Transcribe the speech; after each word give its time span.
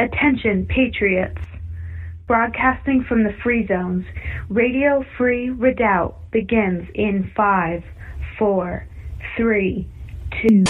Attention, 0.00 0.66
Patriots! 0.66 1.40
Broadcasting 2.26 3.04
from 3.04 3.22
the 3.22 3.32
Free 3.44 3.64
Zones, 3.68 4.04
Radio 4.48 5.04
Free 5.16 5.50
Redoubt 5.50 6.32
begins 6.32 6.88
in 6.96 7.30
five, 7.36 7.84
four, 8.36 8.88
three, 9.36 9.86
two. 10.42 10.64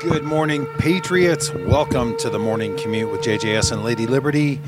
Good 0.00 0.24
morning, 0.24 0.64
Patriots. 0.78 1.52
Welcome 1.52 2.16
to 2.16 2.30
the 2.30 2.38
morning 2.38 2.78
commute 2.78 3.10
with 3.10 3.20
JJS 3.20 3.72
and 3.72 3.84
Lady 3.84 4.06
Liberty. 4.06 4.58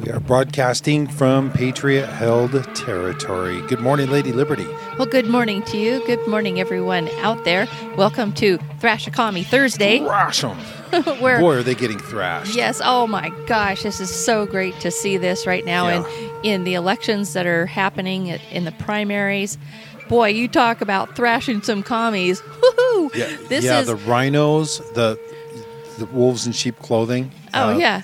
We 0.00 0.10
are 0.10 0.20
broadcasting 0.20 1.06
from 1.06 1.52
Patriot 1.52 2.06
held 2.06 2.52
territory. 2.74 3.60
Good 3.68 3.80
morning, 3.80 4.08
Lady 4.10 4.32
Liberty. 4.32 4.66
Well, 4.96 5.06
good 5.06 5.26
morning 5.26 5.62
to 5.64 5.76
you. 5.76 6.02
Good 6.06 6.26
morning, 6.26 6.58
everyone 6.58 7.08
out 7.18 7.44
there. 7.44 7.68
Welcome 7.98 8.32
to 8.34 8.56
Thrashakami 8.80 9.44
Thursday. 9.44 9.98
Thrash 9.98 10.42
'em. 10.42 10.56
where 11.20 11.38
Boy, 11.38 11.56
are 11.56 11.62
they 11.62 11.74
getting 11.74 11.98
thrashed. 11.98 12.56
Yes. 12.56 12.80
Oh 12.82 13.06
my 13.06 13.28
gosh, 13.46 13.82
this 13.82 14.00
is 14.00 14.08
so 14.08 14.46
great 14.46 14.78
to 14.80 14.90
see 14.90 15.18
this 15.18 15.46
right 15.46 15.66
now 15.66 15.88
Yeah. 15.88 16.06
and 16.06 16.46
in 16.46 16.64
the 16.64 16.74
elections 16.74 17.34
that 17.34 17.44
are 17.44 17.66
happening 17.66 18.28
in 18.28 18.64
the 18.64 18.72
primaries. 18.72 19.58
Boy, 20.08 20.28
you 20.30 20.48
talk 20.48 20.80
about 20.80 21.14
thrashing 21.14 21.60
some 21.60 21.82
commies. 21.82 22.40
Woohoo! 22.40 23.14
Yeah, 23.14 23.36
This 23.48 23.66
yeah 23.66 23.80
is 23.80 23.88
the 23.88 23.96
rhinos, 23.96 24.78
the 24.94 25.20
the 25.98 26.06
wolves 26.06 26.46
in 26.46 26.52
sheep 26.52 26.78
clothing. 26.78 27.30
Oh 27.52 27.74
uh, 27.74 27.76
yeah. 27.76 28.02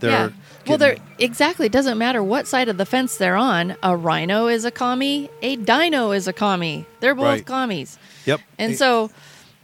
They're 0.00 0.10
yeah. 0.10 0.28
Well, 0.66 0.78
they're 0.78 0.96
exactly. 1.18 1.66
It 1.66 1.72
doesn't 1.72 1.98
matter 1.98 2.22
what 2.22 2.46
side 2.46 2.68
of 2.68 2.76
the 2.78 2.86
fence 2.86 3.16
they're 3.16 3.36
on. 3.36 3.76
A 3.82 3.96
rhino 3.96 4.46
is 4.48 4.64
a 4.64 4.70
commie. 4.70 5.30
A 5.42 5.56
dino 5.56 6.10
is 6.12 6.26
a 6.28 6.32
commie. 6.32 6.86
They're 7.00 7.14
both 7.14 7.24
Right. 7.24 7.46
commies. 7.46 7.98
Yep. 8.24 8.40
And 8.58 8.72
Eh, 8.72 8.76
so 8.76 9.10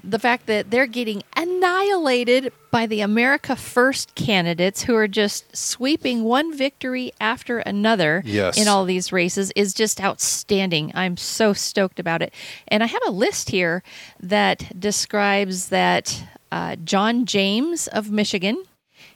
the 0.02 0.18
fact 0.18 0.46
that 0.46 0.70
they're 0.70 0.86
getting 0.86 1.22
annihilated 1.36 2.52
by 2.70 2.86
the 2.86 3.00
America 3.00 3.54
First 3.56 4.14
candidates 4.14 4.82
who 4.82 4.94
are 4.94 5.08
just 5.08 5.54
sweeping 5.56 6.24
one 6.24 6.56
victory 6.56 7.12
after 7.20 7.58
another 7.60 8.22
Yes. 8.24 8.56
in 8.58 8.68
all 8.68 8.84
these 8.84 9.12
races 9.12 9.52
is 9.56 9.74
just 9.74 10.00
outstanding. 10.00 10.90
I'm 10.94 11.16
so 11.16 11.52
stoked 11.52 11.98
about 12.00 12.22
it. 12.22 12.32
And 12.68 12.82
I 12.82 12.86
have 12.86 13.02
a 13.06 13.10
list 13.10 13.50
here 13.50 13.82
that 14.20 14.78
describes 14.78 15.68
that 15.68 16.22
uh, 16.52 16.76
John 16.84 17.26
James 17.26 17.86
of 17.88 18.10
Michigan. 18.10 18.64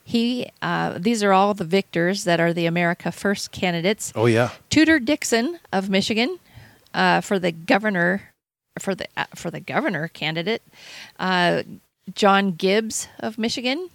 He, 0.07 0.51
uh, 0.61 0.99
these 0.99 1.23
are 1.23 1.33
all 1.33 1.55
the 1.55 1.65
victors 1.65 2.25
that 2.25 2.39
are 2.39 2.53
the 2.53 2.67
America 2.67 3.11
First 3.11 3.53
candidates. 3.53 4.13
Oh 4.15 4.27
yeah. 4.27 4.51
Tudor 4.69 5.01
Dixon 5.01 5.59
of 5.73 5.89
Michigan 5.89 6.39
uh, 6.93 7.23
for 7.23 7.39
the 7.39 7.53
governor 7.53 8.35
for 8.79 8.95
the 8.95 9.07
uh, 9.17 9.25
for 9.35 9.51
the 9.51 9.61
governor 9.61 10.09
candidate. 10.09 10.63
Uh, 11.19 11.63
John 12.15 12.53
Gibbs 12.53 13.09
of 13.19 13.39
Michigan. 13.39 13.89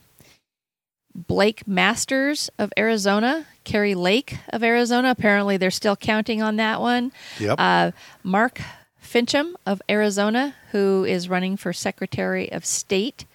Blake 1.15 1.67
Masters 1.67 2.49
of 2.57 2.71
Arizona. 2.77 3.45
Kari 3.63 3.93
Lake 3.93 4.37
of 4.49 4.63
Arizona. 4.63 5.11
Apparently, 5.11 5.57
they're 5.57 5.71
still 5.71 5.95
counting 5.95 6.41
on 6.41 6.55
that 6.55 6.81
one. 6.81 7.11
Yep. 7.39 7.55
Uh, 7.59 7.91
Mark 8.23 8.61
Finchem 9.03 9.53
of 9.65 9.81
Arizona, 9.89 10.55
who 10.71 11.03
is 11.03 11.29
running 11.29 11.57
for 11.57 11.73
Secretary 11.73 12.51
of 12.51 12.65
State. 12.65 13.25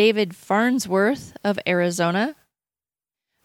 David 0.00 0.34
Farnsworth 0.34 1.36
of 1.44 1.58
Arizona, 1.66 2.34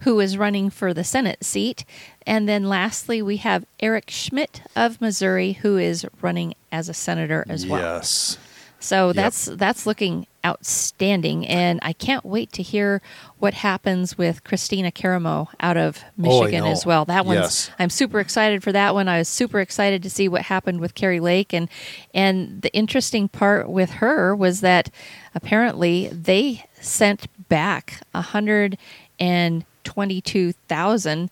who 0.03 0.21
is 0.21 0.37
running 0.37 0.69
for 0.69 0.93
the 0.93 1.03
Senate 1.03 1.43
seat. 1.43 1.83
And 2.25 2.47
then 2.47 2.69
lastly, 2.69 3.21
we 3.21 3.35
have 3.37 3.65
Eric 3.81 4.09
Schmitt 4.09 4.61
of 4.73 5.01
Missouri, 5.01 5.51
who 5.51 5.77
is 5.77 6.05
running 6.21 6.53
as 6.71 6.87
a 6.87 6.93
senator 6.93 7.45
as 7.49 7.67
well. 7.67 7.81
Yes. 7.81 8.37
So 8.79 9.13
that's 9.13 9.45
that's 9.45 9.85
looking 9.87 10.27
outstanding, 10.45 11.47
and 11.47 11.79
I 11.81 11.91
can't 11.93 12.23
wait 12.23 12.51
to 12.53 12.61
hear 12.61 13.01
what 13.39 13.55
happens 13.55 14.15
with 14.15 14.43
Kristina 14.43 14.91
Karamo 14.93 15.47
out 15.59 15.75
of 15.75 16.03
Oh, 16.03 16.41
Michigan 16.43 16.65
know. 16.65 16.69
as 16.71 16.85
well. 16.85 17.03
That 17.05 17.25
one's 17.25 17.39
Yes. 17.39 17.71
I'm 17.79 17.89
super 17.89 18.19
excited 18.19 18.61
for 18.61 18.71
that 18.71 18.93
one. 18.93 19.07
I 19.07 19.17
was 19.17 19.27
super 19.27 19.59
excited 19.59 20.03
to 20.03 20.09
see 20.09 20.27
what 20.27 20.43
happened 20.43 20.81
with 20.81 20.93
Kari 20.93 21.19
Lake, 21.19 21.51
and 21.51 21.67
and 22.13 22.61
the 22.61 22.71
interesting 22.73 23.27
part 23.27 23.69
with 23.69 23.89
her 23.91 24.35
was 24.35 24.61
that 24.61 24.91
apparently 25.33 26.09
they 26.09 26.63
sent 26.79 27.25
back 27.49 28.01
a 28.13 28.21
hundred 28.21 28.77
and 29.19 29.65
twenty 29.83 30.21
two 30.21 30.51
thousand 30.67 31.31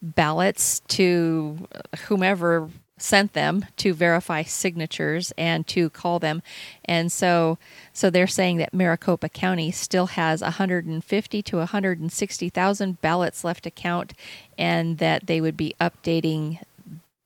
ballots 0.00 0.80
to 0.88 1.66
whomever 2.06 2.68
sent 3.04 3.34
them 3.34 3.66
to 3.76 3.92
verify 3.92 4.42
signatures 4.42 5.32
and 5.36 5.66
to 5.66 5.90
call 5.90 6.18
them 6.18 6.42
and 6.86 7.12
so 7.12 7.58
so 7.92 8.08
they're 8.08 8.26
saying 8.26 8.56
that 8.56 8.72
Maricopa 8.72 9.28
County 9.28 9.70
still 9.70 10.06
has 10.06 10.40
150 10.40 11.42
to 11.42 11.56
160,000 11.58 13.00
ballots 13.02 13.44
left 13.44 13.64
to 13.64 13.70
count 13.70 14.14
and 14.56 14.98
that 14.98 15.26
they 15.26 15.40
would 15.40 15.56
be 15.56 15.74
updating 15.80 16.60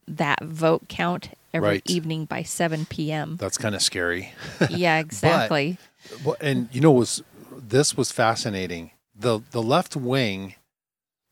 that 0.09 0.43
vote 0.43 0.89
count 0.89 1.31
every 1.55 1.69
Right. 1.69 1.83
evening 1.87 2.25
by 2.25 2.43
7 2.43 2.87
p.m. 2.87 3.37
That's 3.37 3.59
kind 3.59 3.75
of 3.75 3.83
scary. 3.83 4.33
yeah, 4.71 4.99
exactly. 4.99 5.79
Well, 6.25 6.37
and 6.41 6.69
you 6.73 6.81
know 6.81 6.93
was 6.93 7.23
this 7.57 7.97
was 7.97 8.11
fascinating. 8.11 8.91
The 9.15 9.41
the 9.51 9.63
left 9.63 9.97
wing 9.97 10.55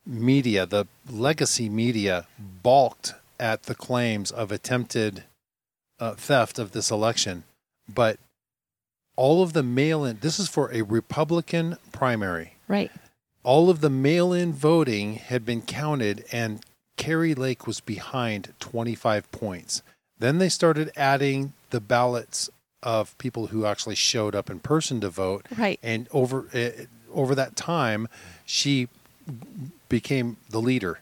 media, 0.05 0.65
the 0.65 0.85
legacy 1.09 1.69
media, 1.69 2.27
balked 2.39 3.13
at 3.39 3.63
the 3.63 3.75
claims 3.75 4.31
of 4.31 4.51
attempted 4.51 5.23
uh, 5.99 6.13
theft 6.13 6.59
of 6.59 6.71
this 6.71 6.91
election, 6.91 7.43
but 7.87 8.19
all 9.15 9.41
of 9.41 9.53
the 9.53 9.63
mail-in. 9.63 10.19
This 10.21 10.39
is 10.39 10.47
for 10.47 10.71
a 10.71 10.83
Republican 10.83 11.77
primary. 11.91 12.53
right. 12.67 12.91
All 13.43 13.69
of 13.69 13.79
the 13.79 13.89
mail-in 13.89 14.51
voting 14.51 15.15
had 15.15 15.45
been 15.45 15.61
counted, 15.61 16.25
and 16.33 16.63
Kari 16.97 17.33
Lake 17.33 17.65
was 17.65 17.79
behind 17.79 18.53
25 18.59 19.31
points. 19.31 19.81
Then 20.19 20.37
they 20.39 20.49
started 20.49 20.91
adding 20.97 21.53
the 21.69 21.79
ballots 21.79 22.49
of 22.83 23.17
people 23.17 23.47
who 23.47 23.65
actually 23.65 23.95
showed 23.95 24.35
up 24.35 24.49
in 24.49 24.59
person 24.59 24.99
to 25.01 25.09
vote 25.09 25.45
Right. 25.57 25.79
and 25.81 26.07
over 26.11 26.47
uh, 26.53 26.83
over 27.11 27.33
that 27.35 27.55
time 27.55 28.07
she 28.45 28.87
became 29.89 30.37
the 30.49 30.61
leader 30.61 30.99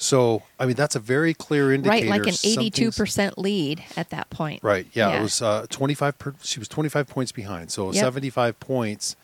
so 0.00 0.42
i 0.60 0.64
mean 0.64 0.76
that's 0.76 0.94
a 0.94 1.00
very 1.00 1.34
clear 1.34 1.72
indicator 1.72 2.08
Right, 2.08 2.20
like 2.20 2.28
an 2.28 2.34
82% 2.34 3.36
lead 3.36 3.82
at 3.96 4.10
that 4.10 4.30
point. 4.30 4.62
right 4.62 4.86
yeah, 4.92 5.10
Yeah. 5.10 5.18
it 5.18 5.22
was 5.22 5.42
uh, 5.42 5.66
25 5.68 6.18
per, 6.18 6.34
she 6.42 6.58
was 6.60 6.68
25 6.68 7.08
points 7.08 7.32
behind 7.32 7.70
so 7.72 7.86
Yep. 7.92 8.04
75 8.04 8.60
points 8.60 9.16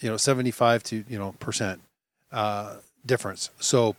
you 0.00 0.10
know 0.10 0.16
75 0.16 0.82
to 0.84 1.04
you 1.08 1.18
know 1.18 1.34
percent 1.40 1.80
uh 2.32 2.76
difference 3.06 3.50
so 3.58 3.96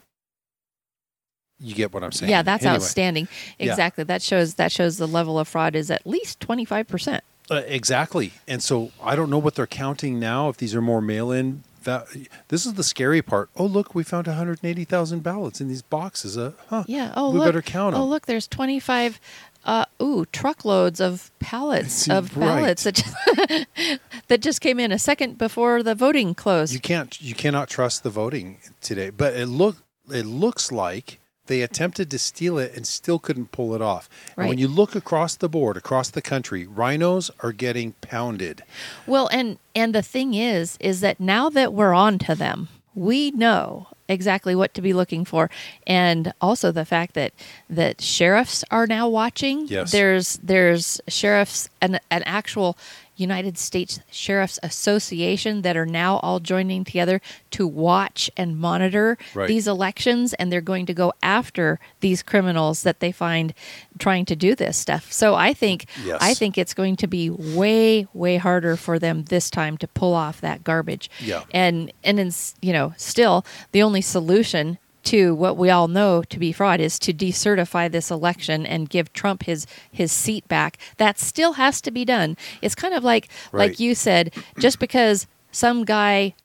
you 1.60 1.74
get 1.74 1.94
what 1.94 2.04
i'm 2.04 2.12
saying 2.12 2.30
Yeah, 2.30 2.42
that's 2.44 2.64
Anyway, 2.66 2.76
outstanding. 2.76 3.28
Yeah. 3.58 3.72
Exactly. 3.72 4.04
That 4.04 4.22
shows 4.22 4.56
that 4.56 4.72
shows 4.72 4.98
the 4.98 5.08
level 5.08 5.40
of 5.40 5.48
fraud 5.48 5.76
is 5.76 5.90
at 5.90 6.06
least 6.06 6.40
25%. 6.42 7.22
Uh, 7.50 7.62
exactly. 7.68 8.34
And 8.48 8.62
so 8.62 8.92
I 9.02 9.16
don't 9.16 9.30
know 9.30 9.38
what 9.38 9.56
they're 9.56 9.66
counting 9.68 10.20
now. 10.20 10.50
If 10.50 10.58
these 10.58 10.76
are 10.76 10.82
more 10.82 11.02
mail-in, 11.02 11.64
va- 11.86 12.06
this 12.50 12.66
is 12.66 12.74
the 12.74 12.84
scary 12.84 13.22
part. 13.22 13.50
Oh, 13.56 13.66
look, 13.66 13.96
we 13.96 14.04
found 14.04 14.28
180,000 14.28 15.24
ballots 15.24 15.62
in 15.62 15.70
these 15.70 15.82
boxes. 15.82 16.38
Uh, 16.38 16.52
huh. 16.68 16.84
Yeah. 16.88 17.14
Oh, 17.16 17.32
we 17.32 17.40
look. 17.40 17.48
better 17.48 17.62
count 17.62 17.96
'em. 17.96 18.02
Oh, 18.02 18.06
look, 18.06 18.26
there's 18.26 18.48
25 18.48 19.20
uh 19.64 19.86
ooh, 20.00 20.26
truckloads 20.32 21.00
of 21.00 21.32
pallets 21.40 22.08
of 22.18 22.36
right. 22.38 22.46
ballots 22.46 22.84
that 22.84 22.96
just, 22.96 24.00
that 24.28 24.42
just 24.42 24.62
came 24.62 24.80
in 24.80 24.92
a 24.92 25.00
second 25.00 25.38
before 25.40 25.82
the 25.82 25.96
voting 25.96 26.36
closed. 26.36 26.74
You 26.74 26.80
can't. 26.80 27.20
You 27.22 27.34
cannot 27.34 27.70
trust 27.70 28.04
the 28.04 28.10
voting 28.12 28.58
today. 28.82 29.10
But 29.10 29.34
it 29.36 29.48
look. 29.48 29.78
It 30.12 30.26
looks 30.28 30.72
like 30.72 31.20
they 31.48 31.62
attempted 31.62 32.10
to 32.12 32.20
steal 32.20 32.58
it 32.58 32.76
and 32.76 32.88
still 32.88 33.20
couldn't 33.20 33.52
pull 33.52 33.76
it 33.76 33.82
off. 33.82 34.10
And 34.38 34.50
when 34.50 34.58
you 34.58 34.68
look 34.68 34.96
across 34.96 35.36
the 35.36 35.50
board, 35.50 35.78
across 35.78 36.10
the 36.10 36.22
country, 36.22 36.66
rhinos 36.66 37.32
are 37.40 37.52
getting 37.52 37.94
pounded. 38.02 38.64
Well, 39.08 39.28
and 39.32 39.60
and 39.74 39.94
the 39.94 40.02
thing 40.02 40.34
is, 40.34 40.78
is 40.80 41.02
that 41.02 41.20
now 41.20 41.50
that 41.50 41.74
we're 41.74 41.94
on 41.94 42.18
to 42.20 42.36
them, 42.36 42.70
we 42.94 43.32
know 43.32 43.88
exactly 44.08 44.56
what 44.56 44.74
to 44.74 44.82
be 44.82 44.94
looking 44.94 45.26
for, 45.26 45.50
and 45.86 46.34
also 46.40 46.72
the 46.72 46.86
fact 46.86 47.14
that 47.16 47.34
that 47.70 48.02
sheriffs 48.02 48.64
are 48.72 48.88
now 48.88 49.08
watching. 49.08 49.68
Yes. 49.68 49.92
There's 49.92 50.40
there's 50.44 51.02
sheriffs 51.08 51.70
an 51.82 52.00
an 52.10 52.24
actual 52.24 52.78
United 53.16 53.58
States 53.58 54.00
Sheriff's 54.12 54.60
Association 54.64 55.62
that 55.64 55.76
are 55.78 55.86
now 55.86 56.18
all 56.18 56.40
joining 56.40 56.84
together 56.84 57.22
to 57.52 57.68
watch 57.68 58.30
and 58.38 58.58
monitor 58.58 59.18
Right. 59.34 59.48
these 59.48 59.68
elections, 59.68 60.34
and 60.36 60.52
they're 60.52 60.62
going 60.62 60.86
to 60.88 60.94
go 60.94 61.14
after 61.24 61.80
these 62.00 62.22
criminals 62.24 62.84
that 62.84 63.00
they 63.00 63.12
find 63.12 63.54
trying 64.00 64.26
to 64.26 64.36
do 64.36 64.56
this 64.56 64.78
stuff. 64.78 65.12
So 65.12 65.36
I 65.36 65.54
think 65.54 65.86
Yes. 66.04 66.18
I 66.22 66.34
think 66.34 66.58
it's 66.58 66.74
going 66.74 66.96
to 66.98 67.08
be 67.08 67.30
way 67.30 68.08
way 68.14 68.38
harder 68.38 68.76
for 68.76 69.00
them 69.00 69.24
this 69.26 69.50
time 69.50 69.78
to 69.78 69.88
pull 69.88 70.14
off 70.14 70.42
that 70.42 70.64
garbage. 70.64 71.10
Yeah. 71.20 71.44
And 71.52 71.92
and 72.04 72.20
it's 72.20 72.56
you 72.62 72.74
know 72.74 72.94
still 72.98 73.46
the 73.72 73.82
only 73.84 74.02
solution 74.02 74.78
to 75.06 75.34
what 75.36 75.58
we 75.58 75.70
all 75.70 75.88
know 75.88 76.22
to 76.24 76.40
be 76.40 76.52
fraud 76.52 76.80
is 76.80 76.98
to 77.00 77.14
decertify 77.14 77.92
this 77.92 78.12
election 78.12 78.66
and 78.66 78.90
give 78.90 79.12
Trump 79.14 79.44
his 79.44 79.66
his 79.92 80.12
seat 80.12 80.48
back. 80.48 80.78
That 80.98 81.20
still 81.20 81.54
has 81.54 81.82
to 81.82 81.92
be 81.92 82.06
done. 82.06 82.38
It's 82.62 82.76
kind 82.76 82.94
of 82.94 83.04
like 83.04 83.30
Right. 83.52 83.70
like 83.72 83.80
you 83.80 83.96
said, 83.96 84.34
just 84.60 84.80
because 84.80 85.28
some 85.52 85.86
guy 85.86 86.36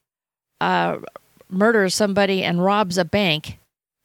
uh, 0.61 0.99
murders 1.49 1.95
somebody 1.95 2.43
and 2.45 2.62
robs 2.65 2.99
a 2.99 3.05
bank 3.05 3.59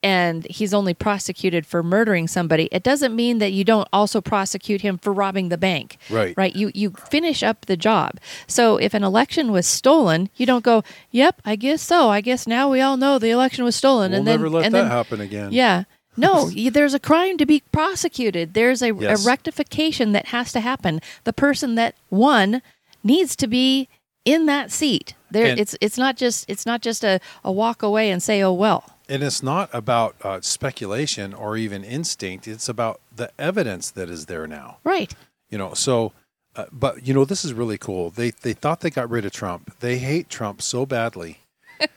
and 0.05 0.45
he's 0.45 0.71
only 0.71 0.93
prosecuted 0.93 1.65
for 1.65 1.81
murdering 1.81 2.27
somebody, 2.27 2.69
it 2.71 2.83
doesn't 2.83 3.15
mean 3.15 3.39
that 3.39 3.51
you 3.53 3.63
don't 3.63 3.87
also 3.91 4.21
prosecute 4.21 4.81
him 4.81 4.99
for 4.99 5.11
robbing 5.11 5.49
the 5.49 5.57
bank. 5.57 5.97
Right. 6.11 6.37
Right. 6.37 6.55
You 6.55 6.71
you 6.75 6.91
finish 6.91 7.41
up 7.41 7.65
the 7.65 7.75
job. 7.75 8.11
So 8.47 8.77
if 8.77 8.93
an 8.93 9.03
election 9.03 9.51
was 9.51 9.65
stolen, 9.65 10.29
you 10.35 10.45
don't 10.45 10.63
go, 10.63 10.83
"Yep, 11.09 11.41
I 11.43 11.55
guess 11.55 11.81
so. 11.81 12.09
I 12.09 12.21
guess 12.21 12.45
now 12.45 12.69
we 12.69 12.81
all 12.81 12.97
know 12.97 13.17
the 13.17 13.31
election 13.31 13.63
was 13.65 13.75
stolen." 13.75 14.11
We'll 14.11 14.19
and 14.19 14.27
then 14.27 14.39
never 14.39 14.49
let 14.49 14.65
and 14.65 14.75
that 14.75 14.83
then, 14.83 14.91
happen 14.91 15.21
again. 15.21 15.49
Yeah. 15.51 15.83
No, 16.15 16.49
there's 16.71 16.93
a 16.93 16.99
crime 16.99 17.37
to 17.39 17.45
be 17.45 17.63
prosecuted. 17.71 18.53
There's 18.53 18.81
a, 18.83 18.93
Yes. 18.93 19.25
a 19.25 19.27
rectification 19.27 20.11
that 20.13 20.27
has 20.27 20.51
to 20.53 20.59
happen. 20.59 21.01
The 21.23 21.33
person 21.33 21.75
that 21.75 21.95
won 22.11 22.61
needs 23.03 23.35
to 23.37 23.47
be 23.47 23.89
in 24.23 24.45
that 24.45 24.71
seat. 24.71 25.15
There, 25.31 25.47
And- 25.47 25.59
it's 25.59 25.75
it's 25.81 25.97
not 25.97 26.15
just 26.15 26.45
it's 26.47 26.65
not 26.65 26.81
just 26.81 27.03
a, 27.03 27.19
a 27.43 27.51
walk 27.51 27.81
away 27.83 28.11
and 28.11 28.21
say, 28.21 28.41
"Oh 28.43 28.53
well." 28.53 28.83
And 29.07 29.21
it's 29.21 29.43
not 29.43 29.69
about 29.71 30.15
uh, 30.23 30.41
speculation 30.41 31.33
or 31.33 31.57
even 31.57 31.83
instinct. 31.83 32.47
It's 32.47 32.67
about 32.67 32.99
the 33.15 33.29
evidence 33.37 33.91
that 33.91 34.09
is 34.09 34.25
there 34.25 34.47
now. 34.47 34.77
Right. 34.83 35.13
You 35.49 35.57
know, 35.57 35.73
so, 35.73 36.11
uh, 36.55 36.65
but 36.71 37.07
you 37.07 37.13
know, 37.13 37.25
this 37.25 37.45
is 37.45 37.53
really 37.53 37.77
cool. 37.77 38.09
They 38.09 38.31
they 38.31 38.53
thought 38.53 38.79
they 38.79 38.89
got 38.89 39.09
rid 39.09 39.25
of 39.25 39.31
Trump. 39.31 39.77
They 39.79 39.97
hate 39.99 40.29
Trump 40.29 40.61
so 40.61 40.85
badly, 40.85 41.39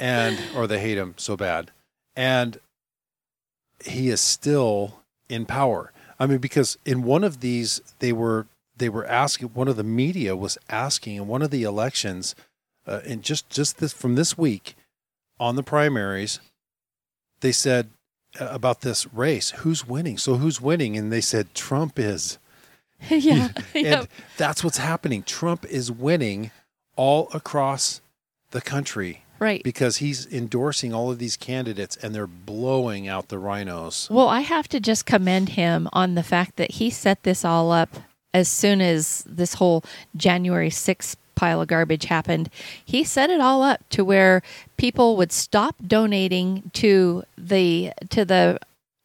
and 0.00 0.38
or 0.56 0.66
they 0.66 0.80
hate 0.80 0.98
him 0.98 1.14
so 1.16 1.36
bad, 1.36 1.70
and 2.16 2.58
he 3.84 4.08
is 4.08 4.20
still 4.20 5.00
in 5.28 5.46
power. 5.46 5.92
I 6.18 6.26
mean, 6.26 6.38
because 6.38 6.78
in 6.84 7.02
one 7.02 7.24
of 7.24 7.40
these, 7.40 7.80
they 8.00 8.12
were 8.12 8.46
they 8.76 8.88
were 8.88 9.06
asking. 9.06 9.48
One 9.48 9.68
of 9.68 9.76
the 9.76 9.84
media 9.84 10.34
was 10.34 10.58
asking 10.68 11.16
in 11.16 11.26
one 11.28 11.42
of 11.42 11.50
the 11.50 11.62
elections, 11.62 12.34
uh, 12.86 13.00
and 13.06 13.22
just 13.22 13.48
just 13.48 13.78
this 13.78 13.92
from 13.92 14.16
this 14.16 14.36
week, 14.36 14.74
on 15.40 15.56
the 15.56 15.62
primaries, 15.64 16.38
they 17.40 17.50
said 17.52 17.90
uh, 18.40 18.46
about 18.50 18.82
this 18.82 19.12
race, 19.12 19.50
who's 19.50 19.86
winning? 19.88 20.18
So 20.18 20.36
who's 20.36 20.60
winning? 20.60 20.96
And 20.96 21.10
they 21.10 21.20
said 21.22 21.54
Trump 21.54 21.98
is. 21.98 22.38
yeah. 23.10 23.48
And 23.74 23.84
Yep. 23.86 24.08
that's 24.36 24.62
what's 24.62 24.78
happening. 24.78 25.22
Trump 25.22 25.64
is 25.64 25.90
winning 25.90 26.50
all 26.96 27.28
across 27.32 28.00
the 28.50 28.60
country 28.60 29.24
Right. 29.38 29.62
because 29.64 29.96
he's 29.98 30.26
endorsing 30.30 30.92
all 30.92 31.10
of 31.10 31.18
these 31.18 31.36
candidates 31.38 31.96
and 31.96 32.14
they're 32.14 32.26
blowing 32.26 33.08
out 33.08 33.28
the 33.28 33.38
rhinos. 33.38 34.06
Well, 34.10 34.28
I 34.28 34.40
have 34.40 34.68
to 34.68 34.80
just 34.80 35.06
commend 35.06 35.50
him 35.50 35.88
on 35.94 36.14
the 36.14 36.22
fact 36.22 36.56
that 36.56 36.72
he 36.72 36.90
set 36.90 37.22
this 37.22 37.42
all 37.44 37.72
up 37.72 37.88
as 38.34 38.48
soon 38.48 38.80
as 38.82 39.24
this 39.26 39.54
whole 39.54 39.82
January 40.14 40.68
6th 40.70 41.16
pile 41.40 41.60
of 41.62 41.68
garbage 41.68 42.04
happened. 42.04 42.50
He 42.84 43.02
set 43.02 43.30
it 43.30 43.40
all 43.40 43.62
up 43.62 43.80
to 43.90 44.04
where 44.04 44.42
people 44.76 45.16
would 45.16 45.32
stop 45.32 45.74
donating 45.86 46.70
to 46.74 47.24
the 47.38 47.92
to 48.10 48.24
the 48.26 48.58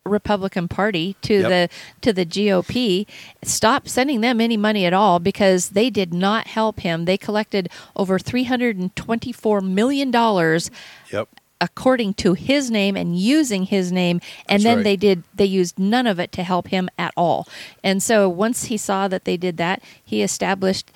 Republican 0.06 0.68
Party 0.68 1.16
to 1.24 1.34
Yep. 1.40 1.50
the 1.50 1.70
to 2.02 2.14
the 2.14 2.26
GOP 2.26 3.08
stop 3.44 3.88
sending 3.88 4.22
them 4.22 4.40
any 4.40 4.58
money 4.58 4.86
at 4.86 4.94
all 4.94 5.18
because 5.20 5.70
they 5.70 5.90
did 5.90 6.14
not 6.14 6.46
help 6.48 6.82
him. 6.82 7.06
They 7.06 7.18
collected 7.18 7.70
over 7.96 8.20
324 8.20 9.62
million 9.62 10.12
dollars 10.12 10.70
Yep. 11.12 11.28
according 11.62 12.14
to 12.16 12.34
his 12.36 12.70
name 12.70 12.96
and 12.96 13.18
using 13.18 13.64
his 13.64 13.92
name 13.92 14.20
and 14.50 14.60
That's 14.60 14.64
then 14.66 14.78
right. 14.80 14.84
they 14.84 14.96
did 15.08 15.24
they 15.34 15.46
used 15.62 15.80
none 15.80 16.06
of 16.06 16.20
it 16.20 16.32
to 16.34 16.44
help 16.44 16.68
him 16.68 16.88
at 17.00 17.14
all 17.18 17.48
and 17.84 18.04
so 18.04 18.30
once 18.30 18.66
he 18.66 18.78
saw 18.78 19.08
that 19.08 19.24
they 19.26 19.38
did 19.38 19.56
that 19.58 19.82
he 20.04 20.22
established 20.22 20.92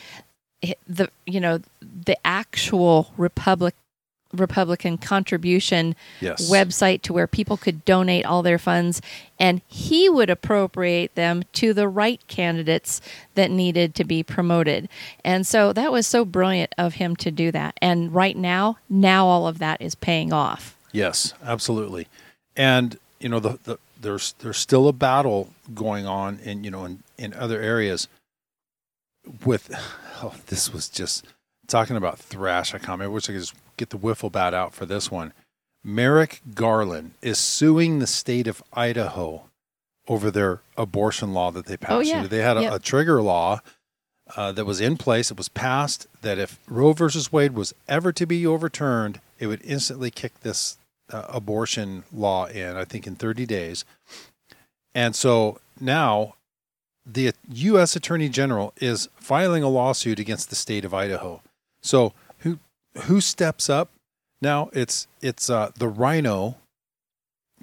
the 0.87 1.09
you 1.25 1.39
know 1.39 1.59
the 1.81 2.17
actual 2.25 3.11
republic 3.17 3.75
republican 4.33 4.97
contribution 4.97 5.95
Yes. 6.21 6.51
website 6.51 7.01
to 7.01 7.13
where 7.13 7.25
people 7.25 7.57
could 7.57 7.83
donate 7.83 8.25
all 8.25 8.43
their 8.43 8.59
funds 8.59 9.01
and 9.39 9.61
he 9.67 10.07
would 10.07 10.29
appropriate 10.29 11.15
them 11.15 11.43
to 11.53 11.73
the 11.73 11.87
right 11.87 12.21
candidates 12.27 13.01
that 13.33 13.49
needed 13.49 13.95
to 13.95 14.03
be 14.03 14.21
promoted. 14.21 14.87
And 15.25 15.47
so 15.47 15.73
that 15.73 15.91
was 15.91 16.05
so 16.05 16.25
brilliant 16.25 16.75
of 16.77 16.95
him 16.95 17.15
to 17.17 17.31
do 17.31 17.51
that. 17.53 17.75
And 17.81 18.13
right 18.13 18.37
now, 18.37 18.77
now 18.87 19.25
all 19.25 19.47
of 19.47 19.57
that 19.59 19.81
is 19.81 19.95
paying 19.95 20.31
off. 20.31 20.77
Yes, 20.91 21.33
absolutely. 21.43 22.07
And 22.55 22.99
you 23.19 23.29
know, 23.29 23.39
the, 23.39 23.57
the 23.63 23.77
there's 23.99 24.33
there's 24.39 24.57
still 24.57 24.87
a 24.87 24.93
battle 24.93 25.49
going 25.73 26.05
on 26.05 26.39
in 26.43 26.63
you 26.63 26.71
know 26.71 26.85
in, 26.85 27.03
in 27.17 27.33
other 27.33 27.59
areas 27.61 28.07
with 29.45 29.73
oh, 30.23 30.35
this 30.47 30.71
was 30.73 30.89
just 30.89 31.25
talking 31.67 31.95
about 31.95 32.19
thrash. 32.19 32.73
I 32.73 32.79
can't. 32.79 33.01
I 33.01 33.07
wish 33.07 33.29
I 33.29 33.33
could 33.33 33.41
just 33.41 33.55
get 33.77 33.89
the 33.89 33.97
wiffle 33.97 34.31
bat 34.31 34.53
out 34.53 34.73
for 34.73 34.85
this 34.85 35.09
one. 35.11 35.33
Merrick 35.83 36.41
Garland 36.55 37.11
is 37.21 37.37
suing 37.37 37.99
the 37.99 38.07
state 38.07 38.47
of 38.47 38.61
Idaho 38.73 39.43
over 40.07 40.29
their 40.29 40.61
abortion 40.75 41.33
law 41.33 41.51
that 41.51 41.65
they 41.67 41.77
passed. 41.77 41.93
Oh, 41.93 41.99
yeah. 42.01 42.27
They 42.27 42.39
had 42.39 42.57
a, 42.57 42.61
Yep. 42.63 42.73
a 42.73 42.79
trigger 42.79 43.21
law 43.21 43.61
uh, 44.35 44.51
that 44.51 44.65
was 44.65 44.81
in 44.81 44.97
place. 44.97 45.31
It 45.31 45.37
was 45.37 45.47
passed 45.49 46.07
that 46.21 46.37
if 46.37 46.59
Roe 46.67 46.93
versus 46.93 47.31
Wade 47.31 47.53
was 47.53 47.73
ever 47.87 48.11
to 48.11 48.25
be 48.25 48.45
overturned, 48.45 49.21
it 49.39 49.47
would 49.47 49.61
instantly 49.63 50.11
kick 50.11 50.39
this 50.41 50.77
uh, 51.11 51.25
abortion 51.29 52.03
law 52.11 52.45
in, 52.47 52.75
I 52.75 52.83
think, 52.85 53.07
in 53.07 53.15
30 53.15 53.45
days. 53.45 53.85
And 54.93 55.15
so 55.15 55.59
now 55.79 56.35
the 57.05 57.33
U.S. 57.51 57.95
Attorney 57.95 58.29
General 58.29 58.73
is 58.77 59.09
filing 59.15 59.63
a 59.63 59.69
lawsuit 59.69 60.19
against 60.19 60.49
the 60.49 60.55
state 60.55 60.85
of 60.85 60.93
Idaho. 60.93 61.41
So 61.81 62.13
who 62.39 62.59
who 63.03 63.21
steps 63.21 63.69
up 63.69 63.89
now? 64.41 64.69
It's 64.73 65.07
it's 65.21 65.49
uh, 65.49 65.71
the 65.77 65.87
Rhino, 65.87 66.57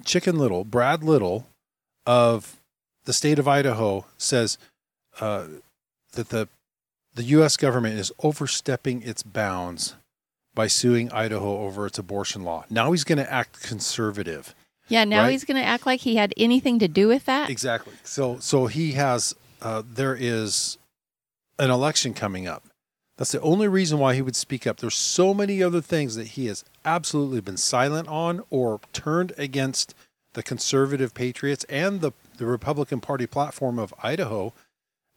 Chicken 0.03 0.37
Little, 0.37 0.63
Brad 0.63 1.03
Little, 1.03 1.47
of 2.05 2.59
the 3.05 3.13
state 3.13 3.39
of 3.39 3.47
Idaho 3.47 4.05
says 4.17 4.57
uh, 5.19 5.45
that 6.13 6.29
the 6.29 6.49
the 7.13 7.23
U.S. 7.23 7.57
government 7.57 7.97
is 7.97 8.11
overstepping 8.21 9.01
its 9.01 9.23
bounds 9.23 9.95
by 10.53 10.67
suing 10.67 11.11
Idaho 11.11 11.59
over 11.59 11.85
its 11.85 11.97
abortion 11.97 12.43
law. 12.43 12.65
Now 12.69 12.91
he's 12.91 13.03
going 13.03 13.17
to 13.17 13.31
act 13.31 13.61
conservative. 13.61 14.55
Yeah, 14.89 15.03
now 15.03 15.23
Right. 15.23 15.31
he's 15.31 15.43
going 15.45 15.57
to 15.61 15.63
act 15.67 15.85
like 15.85 16.01
he 16.01 16.15
had 16.15 16.33
anything 16.37 16.79
to 16.79 16.87
do 16.87 17.07
with 17.07 17.25
that. 17.25 17.49
Exactly. 17.49 17.93
So 18.03 18.39
so 18.39 18.67
he 18.67 18.93
has 18.93 19.35
uh, 19.61 19.83
there 19.85 20.15
is 20.19 20.77
an 21.59 21.69
election 21.71 22.13
coming 22.13 22.47
up. 22.47 22.63
That's 23.17 23.31
the 23.31 23.41
only 23.41 23.67
reason 23.67 23.97
why 23.97 24.13
he 24.13 24.21
would 24.21 24.35
speak 24.35 24.67
up. 24.67 24.77
There's 24.77 24.93
so 24.93 25.33
many 25.33 25.63
other 25.63 25.81
things 25.81 26.15
that 26.15 26.27
he 26.27 26.45
has 26.47 26.63
absolutely 26.85 27.41
been 27.41 27.57
silent 27.57 28.07
on 28.07 28.43
or 28.51 28.79
turned 28.93 29.33
against 29.39 29.95
the 30.33 30.43
conservative 30.43 31.13
patriots 31.13 31.63
and 31.69 32.01
the 32.01 32.11
the 32.37 32.45
Republican 32.45 32.99
Party 33.01 33.25
platform 33.25 33.79
of 33.79 33.93
Idaho. 34.03 34.53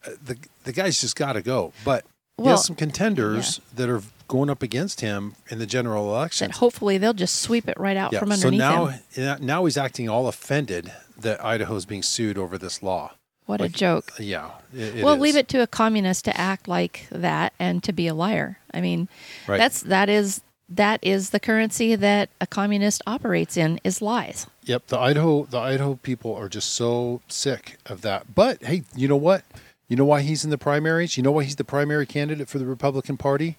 Uh, 0.06 0.12
the 0.24 0.38
the 0.64 0.72
guy's 0.72 1.00
just 1.00 1.14
got 1.16 1.34
to 1.34 1.42
go. 1.42 1.72
But 1.84 2.06
he 2.40 2.46
Well, 2.46 2.56
has 2.56 2.64
some 2.66 2.76
contenders 2.76 3.60
that 3.74 3.88
are 3.88 4.02
going 4.28 4.48
up 4.50 4.62
against 4.62 5.00
him 5.00 5.34
in 5.50 5.58
the 5.58 5.66
general 5.66 6.08
election. 6.14 6.48
That 6.48 6.56
hopefully 6.58 6.98
they'll 6.98 7.12
just 7.12 7.36
sweep 7.42 7.68
it 7.68 7.78
right 7.78 7.96
out 7.96 8.14
from 8.14 8.28
so 8.28 8.34
underneath 8.34 8.58
now 8.58 8.86
him. 8.86 9.28
Uh, 9.28 9.36
now 9.40 9.64
he's 9.64 9.76
acting 9.76 10.08
all 10.08 10.28
offended 10.28 10.92
that 11.18 11.44
Idaho 11.44 11.74
is 11.76 11.84
being 11.86 12.02
sued 12.02 12.38
over 12.38 12.56
this 12.56 12.82
law. 12.82 13.12
What 13.46 13.60
like- 13.60 13.70
a 13.70 13.72
joke. 13.72 14.12
Uh, 14.18 14.22
yeah. 14.22 14.50
It, 14.72 15.02
well, 15.04 15.14
is. 15.14 15.20
leave 15.20 15.36
it 15.36 15.48
to 15.48 15.60
a 15.62 15.66
communist 15.66 16.24
to 16.26 16.40
act 16.40 16.68
like 16.68 17.06
that 17.10 17.52
and 17.58 17.82
to 17.82 17.92
be 17.92 18.06
a 18.06 18.14
liar. 18.14 18.58
I 18.72 18.80
mean, 18.80 19.08
Right. 19.48 19.58
that's 19.58 19.82
that 19.82 20.08
is 20.08 20.40
that 20.68 21.00
is 21.02 21.30
the 21.30 21.40
currency 21.40 21.96
that 21.96 22.28
a 22.40 22.46
communist 22.46 23.02
operates 23.08 23.56
in 23.56 23.80
is 23.82 24.00
lies. 24.00 24.46
Yep. 24.66 24.86
The 24.86 24.98
Idaho 25.00 25.44
the 25.46 25.58
Idaho 25.58 25.96
people 25.96 26.32
are 26.36 26.48
just 26.48 26.72
so 26.74 27.20
sick 27.26 27.78
of 27.86 28.02
that. 28.02 28.32
But 28.36 28.62
hey, 28.62 28.84
you 28.94 29.08
know 29.08 29.16
what? 29.16 29.42
You 29.90 29.96
know 29.96 30.04
why 30.04 30.22
he's 30.22 30.44
in 30.44 30.50
the 30.50 30.56
primaries? 30.56 31.16
You 31.16 31.24
know 31.24 31.32
why 31.32 31.42
he's 31.42 31.56
the 31.56 31.64
primary 31.64 32.06
candidate 32.06 32.48
for 32.48 32.60
the 32.60 32.64
Republican 32.64 33.16
Party? 33.16 33.58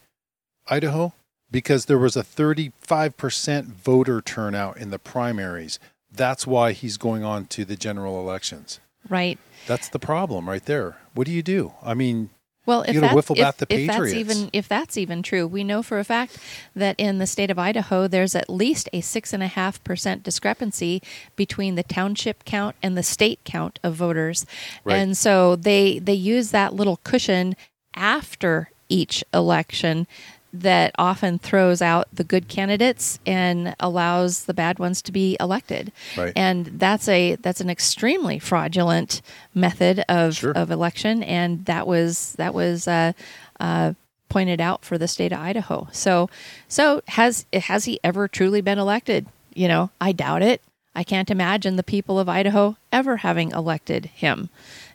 Idaho? 0.70 1.12
Because 1.52 1.86
there 1.86 1.98
was 1.98 2.16
a 2.16 2.24
35% 2.24 3.66
voter 3.66 4.22
turnout 4.22 4.78
in 4.78 4.92
the 4.92 4.98
primaries. 4.98 5.78
That's 6.10 6.48
why 6.48 6.72
he's 6.72 6.96
going 6.96 7.26
on 7.26 7.48
to 7.48 7.66
the 7.66 7.76
general 7.76 8.18
elections. 8.18 8.80
Right. 9.10 9.40
That's 9.68 9.90
the 9.90 10.00
problem 10.00 10.48
right 10.48 10.64
there. 10.64 10.96
What 11.14 11.28
do 11.28 11.34
you 11.34 11.44
do? 11.44 11.74
I 11.84 11.96
mean, 11.96 12.30
Well, 12.66 12.84
if, 12.84 12.94
You 12.94 13.02
that- 13.02 13.16
wiffle 13.16 13.38
if, 13.38 13.64
if 13.70 13.88
that's 13.88 14.14
even 14.14 14.50
if 14.54 14.68
that's 14.68 14.96
even 14.98 15.24
true, 15.24 15.48
we 15.48 15.64
know 15.64 15.82
for 15.82 15.98
a 16.00 16.04
fact 16.04 16.38
that 16.76 16.96
in 17.00 17.18
the 17.18 17.26
state 17.26 17.50
of 17.50 17.58
Idaho, 17.58 18.08
there's 18.08 18.36
at 18.36 18.50
least 18.50 18.88
a 18.94 19.02
six 19.02 19.34
and 19.34 19.42
a 19.42 19.48
half 19.48 19.84
percent 19.84 20.22
discrepancy 20.24 21.02
between 21.36 21.74
the 21.76 21.84
township 21.84 22.46
count 22.46 22.76
and 22.84 22.96
the 22.96 23.04
state 23.04 23.40
count 23.46 23.80
of 23.84 23.96
voters, 23.96 24.46
Right. 24.84 24.98
and 24.98 25.18
so 25.18 25.56
they 25.56 25.98
they 26.00 26.14
use 26.14 26.52
that 26.52 26.74
little 26.76 26.98
cushion 27.04 27.56
after 27.96 28.70
each 28.90 29.24
election 29.34 30.06
that 30.54 30.94
often 30.98 31.40
throws 31.40 31.82
out 31.82 32.08
the 32.14 32.24
good 32.24 32.48
candidates 32.48 33.20
and 33.26 33.76
allows 33.80 34.46
the 34.46 34.54
bad 34.54 34.80
ones 34.80 35.02
to 35.04 35.12
be 35.12 35.38
elected. 35.40 35.92
Right. 36.18 36.34
And 36.36 36.66
that's 36.78 37.08
a 37.08 37.36
that's 37.36 37.62
an 37.62 37.70
extremely 37.70 38.38
fraudulent 38.40 39.22
method 39.54 40.04
of 40.10 40.36
Sure. 40.36 40.52
of 40.52 40.72
election, 40.72 41.24
and 41.24 41.66
that 41.66 41.88
was 41.88 42.34
that 42.34 42.54
was 42.54 42.88
uh, 42.88 43.14
uh, 43.60 43.94
pointed 44.30 44.60
out 44.62 44.84
for 44.84 44.98
the 44.98 45.08
state 45.08 45.32
of 45.32 45.40
Idaho. 45.40 45.88
So 45.92 46.30
so 46.68 47.02
has 47.08 47.46
has 47.54 47.86
he 47.86 48.00
ever 48.04 48.28
truly 48.28 48.62
been 48.62 48.80
elected? 48.80 49.28
You 49.54 49.68
know, 49.68 49.90
I 50.00 50.12
doubt 50.12 50.42
it. 50.44 50.62
I 50.94 51.04
can't 51.06 51.32
imagine 51.32 51.78
the 51.78 51.84
people 51.84 52.20
of 52.20 52.28
Idaho 52.28 52.76
ever 52.92 53.18
having 53.18 53.52
elected 53.52 54.08
him. 54.08 54.50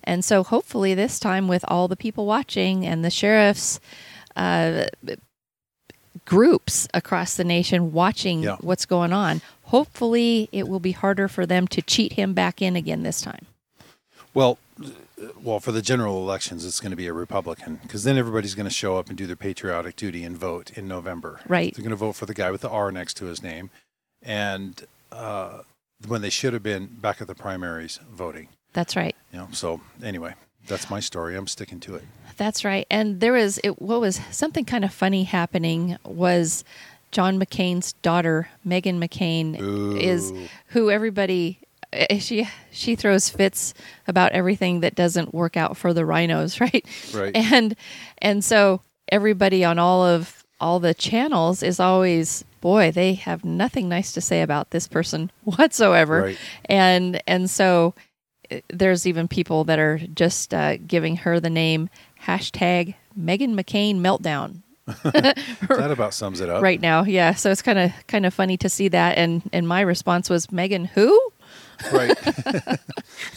And 0.04 0.22
so 0.22 0.42
hopefully 0.44 0.94
this 0.94 1.18
time 1.18 1.48
with 1.48 1.64
all 1.68 1.88
the 1.88 1.96
people 1.96 2.26
watching 2.26 2.84
and 2.86 3.02
the 3.02 3.10
sheriffs 3.10 3.80
uh, 4.36 4.84
groups 6.26 6.86
across 6.92 7.36
the 7.36 7.44
nation 7.44 7.92
watching 7.92 8.42
Yeah. 8.42 8.56
what's 8.60 8.84
going 8.84 9.12
on, 9.12 9.40
hopefully 9.64 10.48
it 10.52 10.68
will 10.68 10.80
be 10.80 10.92
harder 10.92 11.28
for 11.28 11.46
them 11.46 11.66
to 11.68 11.80
cheat 11.82 12.12
him 12.14 12.34
back 12.34 12.60
in 12.60 12.76
again 12.76 13.02
this 13.02 13.20
time. 13.22 13.46
Well, 14.34 14.58
well, 15.42 15.60
for 15.60 15.72
the 15.72 15.80
general 15.80 16.18
elections, 16.18 16.64
it's 16.66 16.78
going 16.80 16.90
to 16.90 16.96
be 16.96 17.06
a 17.06 17.12
Republican 17.14 17.76
because 17.82 18.04
then 18.04 18.18
everybody's 18.18 18.54
going 18.54 18.68
to 18.68 18.74
show 18.74 18.98
up 18.98 19.08
and 19.08 19.16
do 19.16 19.26
their 19.26 19.34
patriotic 19.36 19.96
duty 19.96 20.24
and 20.24 20.36
vote 20.36 20.70
in 20.76 20.86
November. 20.86 21.40
Right. 21.48 21.74
They're 21.74 21.82
going 21.82 21.90
to 21.90 21.96
vote 21.96 22.12
for 22.16 22.26
the 22.26 22.34
guy 22.34 22.50
with 22.50 22.60
the 22.60 22.68
R 22.68 22.92
next 22.92 23.14
to 23.18 23.24
his 23.24 23.42
name, 23.42 23.70
and 24.22 24.84
uh, 25.10 25.60
when 26.06 26.20
they 26.20 26.28
should 26.28 26.52
have 26.52 26.62
been 26.62 26.86
back 27.00 27.22
at 27.22 27.28
the 27.28 27.34
primaries 27.34 27.98
voting. 28.12 28.48
That's 28.74 28.94
right. 28.94 29.16
You 29.32 29.38
know. 29.38 29.48
So 29.52 29.80
anyway, 30.02 30.34
that's 30.66 30.90
my 30.90 31.00
story. 31.00 31.36
I'm 31.36 31.46
sticking 31.46 31.80
to 31.80 31.94
it. 31.96 32.04
That's 32.36 32.64
right. 32.64 32.86
And 32.90 33.20
there 33.20 33.32
was 33.32 33.58
it 33.64 33.80
what 33.80 34.00
was 34.00 34.20
something 34.30 34.64
kind 34.64 34.84
of 34.84 34.92
funny 34.92 35.24
happening 35.24 35.96
was 36.04 36.64
John 37.12 37.38
McCain's 37.38 37.94
daughter, 37.94 38.48
Meghan 38.66 38.98
McCain, 38.98 39.98
is 39.98 40.32
who 40.68 40.90
everybody 40.90 41.60
eh, 41.92 42.18
she 42.18 42.48
she 42.70 42.94
throws 42.94 43.28
fits 43.28 43.72
about 44.06 44.32
everything 44.32 44.80
that 44.80 44.94
doesn't 44.94 45.32
work 45.32 45.56
out 45.56 45.76
for 45.76 45.94
the 45.94 46.04
rhinos, 46.04 46.60
right? 46.60 46.84
Right. 47.14 47.34
And 47.34 47.74
and 48.18 48.44
so 48.44 48.82
everybody 49.08 49.64
on 49.64 49.78
all 49.78 50.04
of 50.04 50.44
all 50.60 50.80
the 50.80 50.94
channels 50.94 51.62
is 51.62 51.80
always 51.80 52.44
boy, 52.60 52.90
they 52.90 53.14
have 53.14 53.44
nothing 53.44 53.88
nice 53.88 54.12
to 54.12 54.20
say 54.20 54.42
about 54.42 54.70
this 54.70 54.88
person 54.88 55.30
whatsoever. 55.44 56.22
Right. 56.22 56.38
And 56.66 57.22
and 57.26 57.48
so 57.48 57.94
eh, 57.96 58.00
there's 58.68 59.06
even 59.06 59.28
people 59.28 59.64
that 59.64 59.78
are 59.78 59.98
just 59.98 60.52
uh, 60.54 60.76
giving 60.78 61.16
her 61.18 61.40
the 61.40 61.50
name 61.50 61.88
hashtag 62.22 62.94
Meghan 63.18 63.54
McCain 63.54 63.96
meltdown 63.96 64.62
that 65.02 65.90
about 65.90 66.14
sums 66.14 66.40
it 66.40 66.48
up. 66.48 66.62
right 66.62 66.80
now. 66.80 67.02
Yeah, 67.02 67.34
so 67.34 67.50
it's 67.50 67.62
kind 67.62 67.78
of 67.78 67.92
kind 68.06 68.24
of 68.24 68.32
funny 68.32 68.56
to 68.58 68.68
see 68.68 68.88
that. 68.88 69.18
And 69.18 69.42
and 69.52 69.66
my 69.66 69.80
response 69.80 70.30
was 70.30 70.52
Megan 70.52 70.84
who? 70.84 71.32
Right. 71.92 72.16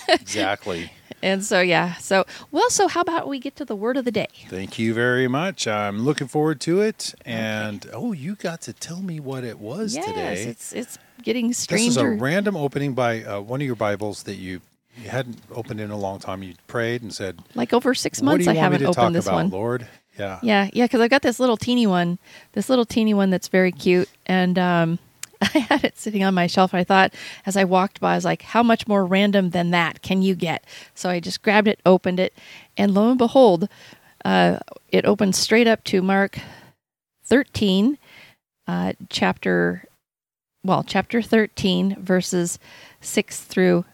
exactly. 0.07 0.91
And 1.21 1.43
so 1.43 1.59
yeah, 1.59 1.95
so 1.95 2.25
well, 2.51 2.69
so 2.69 2.87
how 2.87 3.01
about 3.01 3.27
we 3.27 3.39
get 3.39 3.55
to 3.57 3.65
the 3.65 3.75
word 3.75 3.97
of 3.97 4.05
the 4.05 4.11
day? 4.11 4.27
Thank 4.47 4.79
you 4.79 4.93
very 4.93 5.27
much. 5.27 5.67
I'm 5.67 6.05
looking 6.05 6.27
forward 6.27 6.61
to 6.61 6.81
it. 6.81 7.13
And 7.25 7.89
oh, 7.93 8.13
you 8.13 8.35
got 8.35 8.61
to 8.61 8.73
tell 8.73 9.01
me 9.01 9.19
what 9.19 9.43
it 9.43 9.59
was 9.59 9.95
yes, 9.95 10.05
today. 10.05 10.43
it's 10.43 10.73
it's 10.73 10.97
getting 11.23 11.51
stranger. 11.53 11.85
This 11.85 11.97
is 11.97 11.97
a 11.97 12.09
random 12.09 12.55
opening 12.55 12.93
by 12.93 13.23
uh, 13.23 13.41
one 13.41 13.59
of 13.59 13.67
your 13.67 13.75
Bibles 13.75 14.23
that 14.23 14.35
you, 14.35 14.61
you 15.01 15.09
hadn't 15.09 15.37
opened 15.51 15.79
in 15.79 15.91
a 15.91 15.97
long 15.97 16.19
time. 16.19 16.43
You 16.43 16.53
prayed 16.67 17.01
and 17.01 17.13
said, 17.13 17.39
like 17.55 17.73
over 17.73 17.93
six 17.93 18.21
months, 18.21 18.47
I 18.47 18.53
haven't 18.53 18.79
to 18.79 18.85
opened 18.85 18.95
talk 18.95 19.13
this 19.13 19.25
about, 19.25 19.35
one. 19.35 19.49
Lord?" 19.49 19.87
Yeah. 20.17 20.39
Yeah, 20.43 20.69
yeah, 20.73 20.83
because 20.85 20.99
I've 20.99 21.09
got 21.09 21.21
this 21.21 21.39
little 21.39 21.55
teeny 21.55 21.87
one, 21.87 22.19
this 22.51 22.67
little 22.69 22.85
teeny 22.85 23.13
one 23.13 23.29
that's 23.29 23.47
very 23.47 23.71
cute, 23.71 24.09
and 24.25 24.59
um, 24.59 24.99
I 25.41 25.59
had 25.59 25.85
it 25.85 25.97
sitting 25.97 26.23
on 26.23 26.33
my 26.33 26.47
shelf. 26.47 26.73
And 26.73 26.79
I 26.79 26.83
thought, 26.83 27.13
as 27.45 27.55
I 27.55 27.63
walked 27.63 28.01
by, 28.01 28.13
I 28.13 28.15
was 28.15 28.25
like, 28.25 28.41
"How 28.41 28.61
much 28.61 28.87
more 28.87 29.05
random 29.05 29.51
than 29.51 29.71
that 29.71 30.01
can 30.01 30.21
you 30.21 30.35
get?" 30.35 30.65
So 30.93 31.09
I 31.09 31.19
just 31.19 31.41
grabbed 31.41 31.67
it, 31.67 31.79
opened 31.85 32.19
it, 32.19 32.33
and 32.75 32.93
lo 32.93 33.09
and 33.09 33.17
behold, 33.17 33.69
uh, 34.25 34.59
it 34.89 35.05
opened 35.05 35.35
straight 35.35 35.67
up 35.67 35.83
to 35.85 36.01
Mark 36.01 36.39
thirteen, 37.23 37.97
uh, 38.67 38.93
chapter, 39.09 39.85
well, 40.63 40.83
chapter 40.83 41.21
thirteen, 41.21 41.95
verses 42.03 42.59
six 42.99 43.39
through 43.39 43.85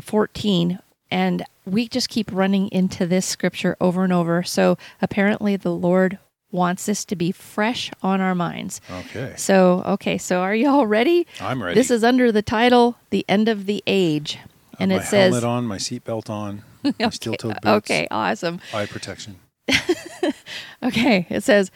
fourteen, 0.00 0.78
and 1.10 1.44
we 1.64 1.88
just 1.88 2.08
keep 2.08 2.30
running 2.32 2.68
into 2.68 3.06
this 3.06 3.26
scripture 3.26 3.76
over 3.80 4.04
and 4.04 4.12
over. 4.12 4.42
So 4.42 4.78
apparently, 5.02 5.56
the 5.56 5.72
Lord 5.72 6.18
wants 6.52 6.86
this 6.86 7.04
to 7.04 7.16
be 7.16 7.32
fresh 7.32 7.90
on 8.02 8.20
our 8.20 8.34
minds. 8.34 8.80
Okay. 8.90 9.34
So, 9.36 9.82
okay, 9.84 10.16
so 10.16 10.40
are 10.40 10.54
you 10.54 10.68
all 10.68 10.86
ready? 10.86 11.26
I'm 11.40 11.62
ready. 11.62 11.74
This 11.74 11.90
is 11.90 12.02
under 12.04 12.30
the 12.32 12.42
title 12.42 12.96
"The 13.10 13.24
End 13.28 13.48
of 13.48 13.66
the 13.66 13.82
Age," 13.86 14.38
and 14.78 14.90
my 14.90 14.98
it 14.98 15.02
says, 15.02 15.32
helmet 15.32 15.44
on, 15.44 15.64
my 15.66 15.76
seatbelt 15.78 16.30
on, 16.30 16.62
my 17.00 17.10
steel-toed 17.10 17.60
boots, 17.60 17.66
"Okay, 17.66 18.08
awesome." 18.10 18.60
eye 18.72 18.86
protection. 18.86 19.36
Okay, 20.82 21.26
it 21.30 21.42
says, 21.42 21.70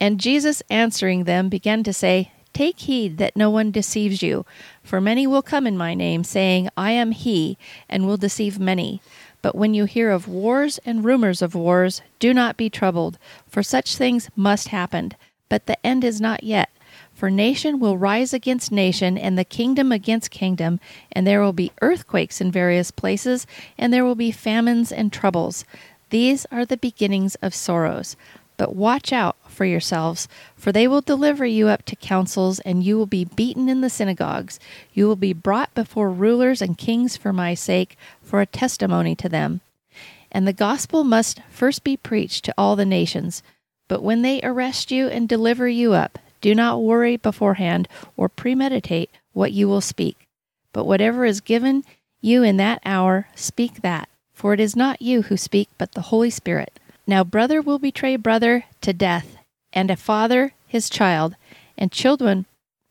And 0.00 0.18
Jesus 0.20 0.62
answering 0.68 1.24
them 1.24 1.48
began 1.48 1.82
to 1.84 1.92
say, 1.92 2.32
Take 2.52 2.80
heed 2.80 3.16
that 3.18 3.36
no 3.36 3.48
one 3.48 3.70
deceives 3.70 4.22
you, 4.22 4.44
for 4.82 5.00
many 5.00 5.26
will 5.26 5.42
come 5.42 5.66
in 5.66 5.76
my 5.76 5.94
name, 5.94 6.22
saying, 6.22 6.68
I 6.76 6.90
am 6.90 7.12
he, 7.12 7.56
and 7.88 8.06
will 8.06 8.18
deceive 8.18 8.58
many. 8.58 9.00
But 9.40 9.54
when 9.54 9.74
you 9.74 9.86
hear 9.86 10.10
of 10.10 10.28
wars 10.28 10.78
and 10.84 11.04
rumors 11.04 11.40
of 11.40 11.54
wars, 11.54 12.02
do 12.18 12.34
not 12.34 12.56
be 12.56 12.68
troubled, 12.68 13.18
for 13.48 13.62
such 13.62 13.96
things 13.96 14.30
must 14.36 14.68
happen. 14.68 15.12
But 15.48 15.66
the 15.66 15.84
end 15.84 16.04
is 16.04 16.20
not 16.20 16.44
yet. 16.44 16.70
For 17.14 17.30
nation 17.30 17.80
will 17.80 17.96
rise 17.96 18.34
against 18.34 18.70
nation, 18.70 19.16
and 19.16 19.38
the 19.38 19.44
kingdom 19.44 19.90
against 19.90 20.30
kingdom, 20.30 20.78
and 21.10 21.26
there 21.26 21.40
will 21.40 21.52
be 21.52 21.72
earthquakes 21.80 22.40
in 22.40 22.52
various 22.52 22.90
places, 22.90 23.46
and 23.78 23.92
there 23.92 24.04
will 24.04 24.14
be 24.14 24.30
famines 24.30 24.92
and 24.92 25.12
troubles. 25.12 25.64
These 26.10 26.46
are 26.52 26.66
the 26.66 26.76
beginnings 26.76 27.34
of 27.36 27.54
sorrows. 27.54 28.16
But 28.56 28.76
watch 28.76 29.12
out 29.12 29.36
for 29.52 29.64
yourselves, 29.64 30.26
for 30.56 30.72
they 30.72 30.88
will 30.88 31.00
deliver 31.00 31.46
you 31.46 31.68
up 31.68 31.84
to 31.84 31.96
councils, 31.96 32.58
and 32.60 32.82
you 32.82 32.96
will 32.96 33.06
be 33.06 33.24
beaten 33.24 33.68
in 33.68 33.80
the 33.80 33.90
synagogues. 33.90 34.58
You 34.92 35.06
will 35.06 35.16
be 35.16 35.32
brought 35.32 35.74
before 35.74 36.10
rulers 36.10 36.60
and 36.62 36.78
kings 36.78 37.16
for 37.16 37.32
my 37.32 37.54
sake, 37.54 37.96
for 38.22 38.40
a 38.40 38.46
testimony 38.46 39.14
to 39.16 39.28
them. 39.28 39.60
And 40.30 40.48
the 40.48 40.52
gospel 40.52 41.04
must 41.04 41.40
first 41.50 41.84
be 41.84 41.96
preached 41.96 42.44
to 42.46 42.54
all 42.56 42.74
the 42.74 42.86
nations. 42.86 43.42
But 43.86 44.02
when 44.02 44.22
they 44.22 44.40
arrest 44.42 44.90
you 44.90 45.08
and 45.08 45.28
deliver 45.28 45.68
you 45.68 45.92
up, 45.92 46.18
do 46.40 46.54
not 46.54 46.82
worry 46.82 47.16
beforehand 47.16 47.86
or 48.16 48.28
premeditate 48.28 49.10
what 49.32 49.52
you 49.52 49.68
will 49.68 49.82
speak. 49.82 50.26
But 50.72 50.86
whatever 50.86 51.24
is 51.24 51.40
given 51.40 51.84
you 52.20 52.42
in 52.42 52.56
that 52.56 52.80
hour, 52.84 53.28
speak 53.34 53.82
that. 53.82 54.08
For 54.32 54.54
it 54.54 54.60
is 54.60 54.74
not 54.74 55.02
you 55.02 55.22
who 55.22 55.36
speak, 55.36 55.68
but 55.76 55.92
the 55.92 56.00
Holy 56.02 56.30
Spirit. 56.30 56.80
Now 57.06 57.22
brother 57.22 57.60
will 57.60 57.78
betray 57.78 58.16
brother 58.16 58.64
to 58.80 58.92
death, 58.92 59.36
and 59.72 59.90
a 59.90 59.96
father 59.96 60.52
his 60.72 60.88
child, 60.88 61.36
and 61.76 61.92
children 61.92 62.46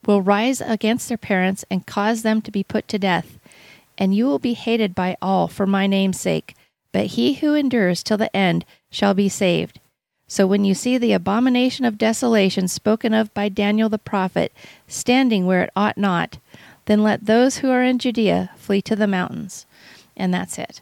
will 0.05 0.21
rise 0.21 0.61
against 0.61 1.09
their 1.09 1.17
parents 1.17 1.65
and 1.69 1.87
cause 1.87 2.21
them 2.21 2.41
to 2.41 2.51
be 2.51 2.63
put 2.63 2.87
to 2.87 2.99
death. 2.99 3.39
And 3.97 4.15
you 4.15 4.25
will 4.25 4.39
be 4.39 4.53
hated 4.53 4.93
by 4.93 5.17
all 5.21 5.47
for 5.47 5.65
my 5.65 5.87
name's 5.87 6.19
sake, 6.19 6.55
but 6.91 7.07
he 7.07 7.33
who 7.35 7.55
endures 7.55 8.03
till 8.03 8.17
the 8.17 8.35
end 8.35 8.65
shall 8.91 9.13
be 9.13 9.29
saved. 9.29 9.79
So 10.27 10.47
when 10.47 10.63
you 10.63 10.73
see 10.73 10.97
the 10.97 11.11
abomination 11.11 11.83
of 11.85 11.97
desolation 11.97 12.67
spoken 12.67 13.13
of 13.13 13.33
by 13.33 13.49
Daniel 13.49 13.89
the 13.89 13.97
prophet 13.97 14.53
standing 14.87 15.45
where 15.45 15.63
it 15.63 15.71
ought 15.75 15.97
not, 15.97 16.37
then 16.85 17.03
let 17.03 17.25
those 17.25 17.57
who 17.57 17.69
are 17.69 17.83
in 17.83 17.99
Judea 17.99 18.51
flee 18.55 18.81
to 18.83 18.95
the 18.95 19.07
mountains. 19.07 19.65
And 20.15 20.33
that's 20.33 20.57
it. 20.57 20.81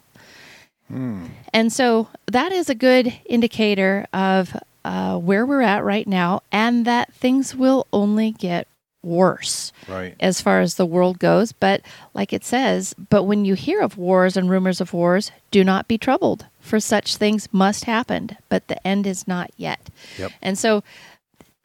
Hmm. 0.88 1.28
And 1.54 1.72
so 1.72 2.10
that 2.28 2.52
is 2.52 2.70
a 2.70 2.76
good 2.76 3.14
indicator 3.26 4.08
of 4.14 4.56
uh, 4.86 5.18
where 5.18 5.46
we're 5.46 5.62
at 5.62 5.84
right 5.84 6.08
now 6.08 6.42
and 6.52 6.86
that 6.86 7.14
things 7.14 7.56
will 7.56 7.86
only 7.94 8.32
get 8.32 8.68
worse 9.02 9.72
Right. 9.88 10.16
as 10.20 10.42
far 10.42 10.60
as 10.60 10.76
the 10.76 10.86
world 10.86 11.20
goes. 11.20 11.52
But 11.54 11.82
like 12.14 12.34
it 12.34 12.44
says, 12.44 12.94
but 13.10 13.24
when 13.24 13.46
you 13.46 13.54
hear 13.54 13.80
of 13.82 13.98
wars 13.98 14.36
and 14.36 14.50
rumors 14.50 14.82
of 14.82 14.94
wars, 14.94 15.32
do 15.52 15.64
not 15.64 15.88
be 15.88 15.98
troubled, 15.98 16.46
for 16.60 16.80
such 16.80 17.16
things 17.16 17.48
must 17.54 17.86
happen, 17.86 18.32
but 18.50 18.68
the 18.68 18.86
end 18.88 19.08
is 19.08 19.28
not 19.28 19.52
yet. 19.56 19.90
Yep. 20.18 20.32
And 20.42 20.58
so 20.58 20.84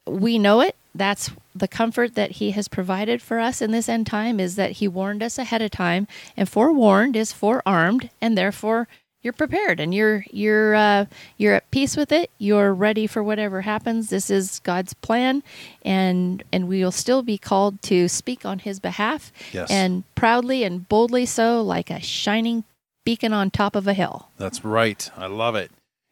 we 0.06 0.38
know 0.38 0.60
it. 0.60 0.76
That's 0.94 1.30
the 1.56 1.66
comfort 1.66 2.14
that 2.14 2.32
he 2.32 2.52
has 2.52 2.68
provided 2.68 3.20
for 3.20 3.40
us 3.40 3.60
in 3.60 3.72
this 3.72 3.88
end 3.88 4.06
time 4.06 4.38
is 4.38 4.54
that 4.54 4.72
he 4.72 4.86
warned 4.86 5.22
us 5.22 5.36
ahead 5.38 5.60
of 5.60 5.72
time, 5.72 6.06
and 6.36 6.48
forewarned 6.48 7.16
is 7.16 7.32
forearmed, 7.32 8.10
and 8.20 8.38
therefore 8.38 8.86
you're 9.24 9.32
prepared 9.32 9.80
and 9.80 9.92
you're 9.94 10.24
you're 10.30 10.74
uh, 10.76 11.06
you're 11.38 11.54
at 11.54 11.70
peace 11.72 11.96
with 11.96 12.12
it. 12.12 12.30
You're 12.38 12.72
ready 12.72 13.06
for 13.08 13.22
whatever 13.24 13.62
happens. 13.62 14.10
This 14.10 14.30
is 14.30 14.60
God's 14.60 14.94
plan, 14.94 15.42
and 15.84 16.44
and 16.52 16.68
we 16.68 16.84
will 16.84 16.92
still 16.92 17.22
be 17.22 17.38
called 17.38 17.82
to 17.82 18.06
speak 18.08 18.44
on 18.46 18.60
His 18.60 18.78
behalf, 18.78 19.32
Yes. 19.52 19.70
and 19.70 20.04
proudly 20.14 20.62
and 20.62 20.88
boldly 20.88 21.26
so, 21.26 21.60
like 21.62 21.90
a 21.90 22.00
shining 22.00 22.62
beacon 23.04 23.32
on 23.32 23.50
top 23.50 23.74
of 23.74 23.86
a 23.88 23.94
hill. 23.94 24.28
That's 24.36 24.64
right. 24.64 25.10
I 25.16 25.26
love 25.26 25.56
it. 25.56 25.70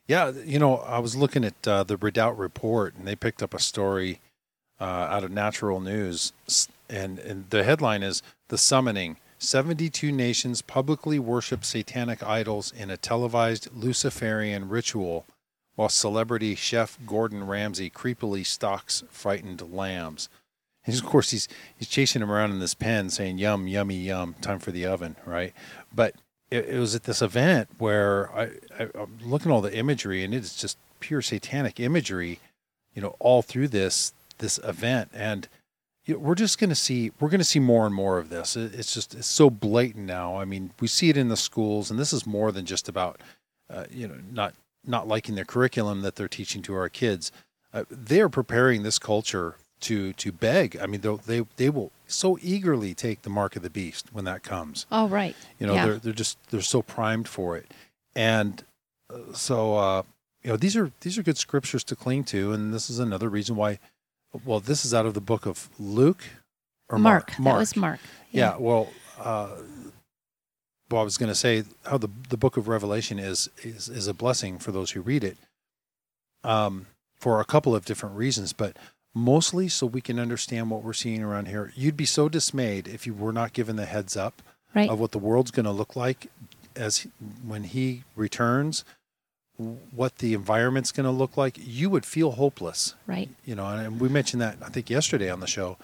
Yeah, 0.09 0.33
you 0.45 0.59
know, 0.59 0.79
I 0.79 0.99
was 0.99 1.15
looking 1.15 1.45
at 1.45 1.69
uh, 1.69 1.85
the 1.85 1.97
Redoubt 1.97 2.37
report, 2.37 2.95
and 2.97 3.07
they 3.07 3.15
picked 3.15 3.43
up 3.43 3.55
a 3.55 3.61
story 3.61 4.19
uh, 4.81 4.85
out 4.85 5.23
of 5.23 5.31
Natural 5.31 5.81
News, 5.81 6.33
and 6.91 7.19
and 7.21 7.49
the 7.51 7.63
headline 7.63 8.03
is 8.03 8.23
"The 8.49 8.59
Summoning: 8.59 9.19
72 9.43 10.13
nations 10.13 10.63
publicly 10.63 11.19
worship 11.19 11.65
satanic 11.65 12.23
idols 12.23 12.73
in 12.73 12.91
a 12.91 12.97
televised 12.97 13.69
Luciferian 13.75 14.69
ritual, 14.69 15.27
while 15.75 15.89
celebrity 15.89 16.55
chef 16.55 16.99
Gordon 17.07 17.47
Ramsay 17.47 17.91
creepily 17.91 18.47
stalks 18.47 19.03
frightened 19.11 19.73
lambs." 19.73 20.29
And 20.87 20.97
of 20.97 21.05
course, 21.05 21.31
he's 21.31 21.49
he's 21.77 21.89
chasing 21.89 22.23
him 22.23 22.31
around 22.31 22.53
in 22.53 22.61
this 22.61 22.75
pen, 22.75 23.11
saying 23.11 23.39
"Yum, 23.39 23.67
yummy, 23.67 23.97
yum, 23.97 24.35
time 24.41 24.59
for 24.59 24.71
the 24.71 24.87
oven," 24.87 25.17
right? 25.25 25.53
But 25.95 26.15
it, 26.51 26.67
it 26.69 26.79
was 26.79 26.95
at 26.95 27.05
this 27.05 27.23
event 27.23 27.69
where 27.79 28.31
I, 28.37 28.51
I, 28.79 28.89
I'm 28.95 29.19
looking 29.25 29.51
at 29.51 29.55
all 29.55 29.61
the 29.61 29.77
imagery, 29.77 30.23
and 30.23 30.35
it's 30.35 30.61
just 30.61 30.77
pure 31.01 31.23
satanic 31.23 31.81
imagery, 31.81 32.41
you 32.95 33.03
know, 33.03 33.17
all 33.19 33.43
through 33.43 33.69
this 33.69 34.13
this 34.39 34.59
event, 34.59 35.11
and 35.13 35.49
you 36.05 36.15
know, 36.15 36.21
we're 36.21 36.35
just 36.35 36.59
going 36.59 36.71
to 36.71 36.77
see 36.77 37.13
we're 37.21 37.29
going 37.29 37.39
to 37.41 37.45
see 37.45 37.61
more 37.61 37.87
and 37.87 37.95
more 37.95 38.19
of 38.19 38.29
this. 38.29 38.57
It's 38.57 38.93
just 38.95 39.15
it's 39.15 39.27
so 39.27 39.51
blatant 39.51 40.07
now. 40.07 40.37
I 40.39 40.45
mean, 40.45 40.73
we 40.81 40.89
see 40.89 41.09
it 41.11 41.17
in 41.17 41.29
the 41.29 41.37
schools, 41.37 41.91
and 41.91 41.99
this 41.99 42.13
is 42.13 42.27
more 42.27 42.51
than 42.53 42.67
just 42.67 42.89
about 42.89 43.21
uh, 43.71 43.85
you 43.91 44.09
know 44.09 44.17
not 44.31 44.55
not 44.85 45.07
liking 45.07 45.37
the 45.37 45.45
curriculum 45.45 46.03
that 46.03 46.17
they're 46.17 46.29
teaching 46.29 46.63
to 46.63 46.75
our 46.75 46.89
kids. 46.89 47.31
Uh, 47.73 47.85
they 47.91 48.21
are 48.21 48.29
preparing 48.29 48.83
this 48.83 48.99
culture 48.99 49.57
to 49.81 50.13
to 50.15 50.33
beg. 50.33 50.77
I 50.81 50.87
mean, 50.87 51.01
they 51.27 51.45
they 51.57 51.71
will 51.71 51.93
so 52.07 52.37
eagerly 52.43 52.95
take 52.95 53.23
the 53.23 53.31
mark 53.31 53.57
of 53.57 53.63
the 53.63 53.71
beast 53.71 54.09
when 54.13 54.25
that 54.25 54.43
comes. 54.43 54.87
Oh, 54.91 55.09
right. 55.09 55.37
You 55.59 55.67
know, 55.67 55.75
Yeah. 55.75 55.85
they're 55.87 55.99
they're 55.99 56.13
just 56.13 56.37
they're 56.51 56.61
so 56.63 56.83
primed 56.83 57.29
for 57.29 57.57
it, 57.57 57.67
and 58.15 58.65
uh, 59.09 59.33
so 59.35 59.77
uh, 59.77 60.03
you 60.43 60.51
know 60.51 60.57
these 60.57 60.77
are 60.77 60.91
these 61.01 61.17
are 61.17 61.23
good 61.23 61.39
scriptures 61.39 61.85
to 61.85 61.97
cling 61.97 62.25
to, 62.25 62.53
and 62.53 62.75
this 62.75 62.91
is 62.91 62.99
another 62.99 63.29
reason 63.29 63.55
why. 63.55 63.79
Well, 64.45 64.61
this 64.61 64.85
is 64.85 64.95
out 64.95 65.07
of 65.07 65.15
the 65.15 65.21
book 65.21 65.47
of 65.47 65.69
Luke 65.79 66.25
or 66.89 66.99
Mark. 66.99 67.39
Mark. 67.39 67.55
That 67.55 67.59
was 67.61 67.77
Mark. 67.77 68.01
Yeah. 68.31 68.57
well, 68.59 68.89
uh, 69.21 69.51
well, 70.91 71.01
I 71.01 71.05
was 71.05 71.19
going 71.19 71.29
to 71.29 71.35
say 71.35 71.65
how 71.87 71.99
the 71.99 72.09
the 72.29 72.37
book 72.37 72.57
of 72.57 72.69
Revelation 72.69 73.19
is 73.19 73.49
is 73.63 73.89
is 73.89 74.07
a 74.07 74.15
blessing 74.15 74.59
for 74.59 74.73
those 74.73 74.91
who 74.93 75.01
read 75.01 75.25
it, 75.25 75.37
um, 76.45 76.87
for 77.17 77.41
a 77.41 77.45
couple 77.45 77.75
of 77.75 77.85
different 77.85 78.17
reasons, 78.17 78.53
but 78.53 78.77
mostly 79.15 79.69
so 79.69 79.87
we 79.87 80.01
can 80.01 80.19
understand 80.19 80.71
what 80.71 80.83
we're 80.83 80.93
seeing 80.93 81.23
around 81.23 81.49
here. 81.49 81.73
You'd 81.77 81.97
be 81.97 82.05
so 82.07 82.29
dismayed 82.29 82.89
if 82.89 83.07
you 83.07 83.15
were 83.15 83.33
not 83.33 83.53
given 83.53 83.77
the 83.77 83.87
heads 83.87 84.17
up 84.17 84.43
Right. 84.75 84.89
of 84.89 84.99
what 84.99 85.13
the 85.13 85.19
world's 85.19 85.51
going 85.51 85.67
to 85.67 85.71
look 85.71 85.95
like 85.97 86.29
as 86.75 87.07
when 87.47 87.65
he 87.65 88.05
returns, 88.17 88.87
what 89.57 90.19
the 90.19 90.35
environment's 90.35 90.93
going 90.93 91.05
to 91.05 91.11
look 91.13 91.37
like. 91.37 91.57
You 91.61 91.91
would 91.91 92.05
feel 92.07 92.33
hopeless 92.33 92.95
Right. 93.07 93.31
you 93.45 93.55
know, 93.55 93.67
and 93.67 94.01
we 94.01 94.09
mentioned 94.09 94.43
that 94.43 94.57
I 94.63 94.69
think 94.69 94.91
yesterday 94.91 95.31
on 95.31 95.41
the 95.41 95.47
show, 95.47 95.77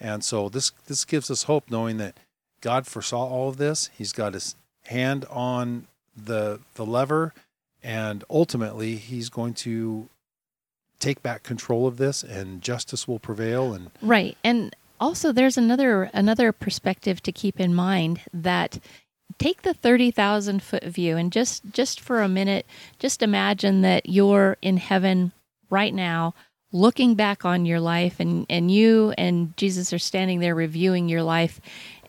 and 0.00 0.22
so 0.24 0.48
this 0.48 0.72
this 0.86 1.04
gives 1.04 1.30
us 1.30 1.44
hope, 1.44 1.70
knowing 1.70 1.96
that 1.98 2.16
God 2.60 2.86
foresaw 2.86 3.26
all 3.26 3.48
of 3.48 3.56
this. 3.56 3.90
He's 3.96 4.12
got 4.12 4.34
His 4.34 4.54
hand 4.84 5.24
on 5.30 5.86
the 6.16 6.60
the 6.74 6.86
lever, 6.86 7.32
and 7.82 8.24
ultimately 8.30 8.96
He's 8.96 9.28
going 9.28 9.54
to 9.54 10.08
take 11.00 11.22
back 11.22 11.42
control 11.42 11.86
of 11.86 11.96
this, 11.96 12.22
and 12.22 12.62
justice 12.62 13.06
will 13.08 13.18
prevail. 13.18 13.74
And 13.74 13.90
Right. 14.00 14.36
And 14.44 14.74
also 15.00 15.32
there's 15.32 15.58
another 15.58 16.04
another 16.14 16.52
perspective 16.52 17.22
to 17.22 17.32
keep 17.32 17.58
in 17.60 17.74
mind 17.74 18.20
that 18.32 18.78
take 19.38 19.62
the 19.62 19.74
30,000 19.74 20.62
foot 20.62 20.84
view 20.84 21.16
and 21.16 21.32
just 21.32 21.62
just 21.72 22.00
for 22.00 22.22
a 22.22 22.28
minute 22.28 22.66
just 22.98 23.22
imagine 23.22 23.82
that 23.82 24.08
you're 24.08 24.56
in 24.62 24.76
heaven 24.76 25.32
right 25.70 25.94
now 25.94 26.34
looking 26.72 27.14
back 27.14 27.44
on 27.44 27.64
your 27.64 27.80
life 27.80 28.20
and 28.20 28.46
and 28.48 28.70
you 28.70 29.12
and 29.16 29.56
Jesus 29.56 29.92
are 29.92 29.98
standing 29.98 30.40
there 30.40 30.54
reviewing 30.54 31.08
your 31.08 31.22
life 31.22 31.60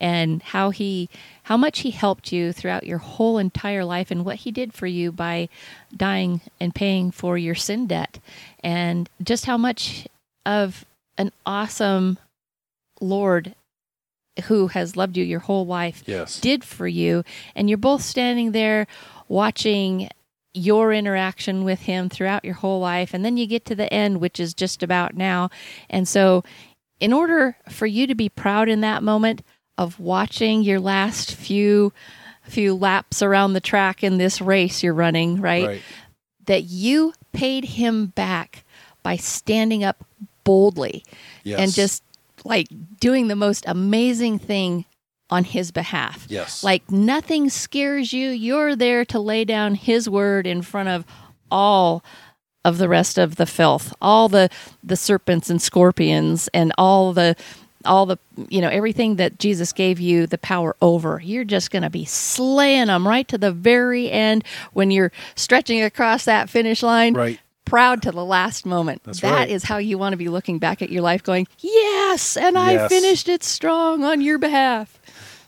and 0.01 0.41
how 0.41 0.69
he 0.69 1.09
how 1.43 1.57
much 1.57 1.79
he 1.79 1.91
helped 1.91 2.31
you 2.31 2.51
throughout 2.51 2.85
your 2.85 2.97
whole 2.97 3.37
entire 3.37 3.85
life 3.85 4.09
and 4.09 4.25
what 4.25 4.37
he 4.37 4.51
did 4.51 4.73
for 4.73 4.87
you 4.87 5.11
by 5.11 5.47
dying 5.95 6.41
and 6.59 6.73
paying 6.73 7.11
for 7.11 7.37
your 7.37 7.53
sin 7.53 7.85
debt. 7.85 8.19
And 8.63 9.07
just 9.21 9.45
how 9.45 9.57
much 9.57 10.07
of 10.45 10.85
an 11.17 11.31
awesome 11.45 12.17
Lord 12.99 13.53
who 14.43 14.67
has 14.67 14.95
loved 14.95 15.17
you 15.17 15.23
your 15.23 15.39
whole 15.39 15.65
life 15.65 16.03
yes, 16.05 16.39
did 16.39 16.63
for 16.63 16.87
you. 16.87 17.23
And 17.55 17.69
you're 17.69 17.77
both 17.77 18.01
standing 18.01 18.51
there 18.51 18.87
watching 19.27 20.09
your 20.53 20.93
interaction 20.93 21.63
with 21.63 21.81
him 21.81 22.09
throughout 22.09 22.45
your 22.45 22.53
whole 22.53 22.79
life. 22.79 23.13
And 23.13 23.25
then 23.25 23.37
you 23.37 23.45
get 23.45 23.65
to 23.65 23.75
the 23.75 23.91
end, 23.93 24.19
which 24.19 24.39
is 24.39 24.53
just 24.53 24.83
about 24.83 25.15
now. 25.15 25.49
And 25.89 26.07
so, 26.07 26.43
in 26.99 27.11
order 27.11 27.57
for 27.69 27.85
you 27.85 28.07
to 28.07 28.15
be 28.15 28.29
proud 28.29 28.69
in 28.69 28.81
that 28.81 29.03
moment 29.03 29.43
of 29.77 29.99
watching 29.99 30.63
your 30.63 30.79
last 30.79 31.35
few 31.35 31.91
few 32.43 32.75
laps 32.75 33.21
around 33.21 33.53
the 33.53 33.59
track 33.59 34.03
in 34.03 34.17
this 34.17 34.39
race 34.39 34.83
you're 34.83 34.93
running, 34.93 35.41
right? 35.41 35.65
right, 35.65 35.81
That 36.45 36.63
you 36.63 37.13
paid 37.33 37.65
him 37.65 38.07
back 38.07 38.63
by 39.01 39.17
standing 39.17 39.83
up 39.83 40.05
boldly 40.43 41.03
yes, 41.43 41.59
and 41.59 41.73
just 41.73 42.03
like 42.45 42.67
doing 42.99 43.27
the 43.27 43.35
most 43.35 43.65
amazing 43.67 44.39
thing 44.39 44.85
on 45.29 45.43
his 45.43 45.71
behalf. 45.71 46.25
yes, 46.29 46.63
Like 46.63 46.89
nothing 46.91 47.49
scares 47.49 48.13
you. 48.13 48.29
You're 48.29 48.75
there 48.75 49.03
to 49.05 49.19
lay 49.19 49.43
down 49.43 49.75
his 49.75 50.07
word 50.07 50.45
in 50.45 50.61
front 50.61 50.87
of 50.89 51.03
all 51.49 52.03
of 52.63 52.77
the 52.77 52.87
rest 52.87 53.17
of 53.17 53.35
the 53.35 53.45
filth, 53.45 53.93
all 54.01 54.29
the 54.29 54.49
the 54.83 54.95
serpents 54.95 55.49
and 55.49 55.61
scorpions 55.61 56.47
and 56.53 56.71
all 56.77 57.11
the 57.13 57.35
all 57.85 58.05
the 58.05 58.17
you 58.49 58.61
know 58.61 58.69
everything 58.69 59.15
that 59.15 59.39
Jesus 59.39 59.71
gave 59.73 59.99
you 59.99 60.27
the 60.27 60.37
power 60.37 60.75
over. 60.81 61.21
You're 61.23 61.43
just 61.43 61.71
going 61.71 61.83
to 61.83 61.89
be 61.89 62.05
slaying 62.05 62.87
them 62.87 63.07
right 63.07 63.27
to 63.27 63.37
the 63.37 63.51
very 63.51 64.09
end 64.11 64.43
when 64.73 64.91
you're 64.91 65.11
stretching 65.35 65.81
across 65.81 66.25
that 66.25 66.49
finish 66.49 66.81
line 66.83 67.13
right. 67.13 67.39
Proud 67.65 68.01
to 68.03 68.11
the 68.11 68.23
last 68.23 68.65
moment. 68.65 69.01
That's 69.03 69.19
That 69.21 69.31
right. 69.33 69.49
is 69.49 69.63
how 69.63 69.77
you 69.77 69.97
want 69.97 70.13
to 70.13 70.17
be 70.17 70.29
looking 70.29 70.59
back 70.59 70.81
at 70.81 70.89
your 70.89 71.01
life 71.01 71.23
going, 71.23 71.47
"Yes, 71.59 72.37
and 72.37 72.57
I 72.57 72.87
finished 72.87 73.27
it 73.27 73.43
strong 73.43 74.03
on 74.03 74.21
your 74.21 74.37
behalf." 74.37 74.99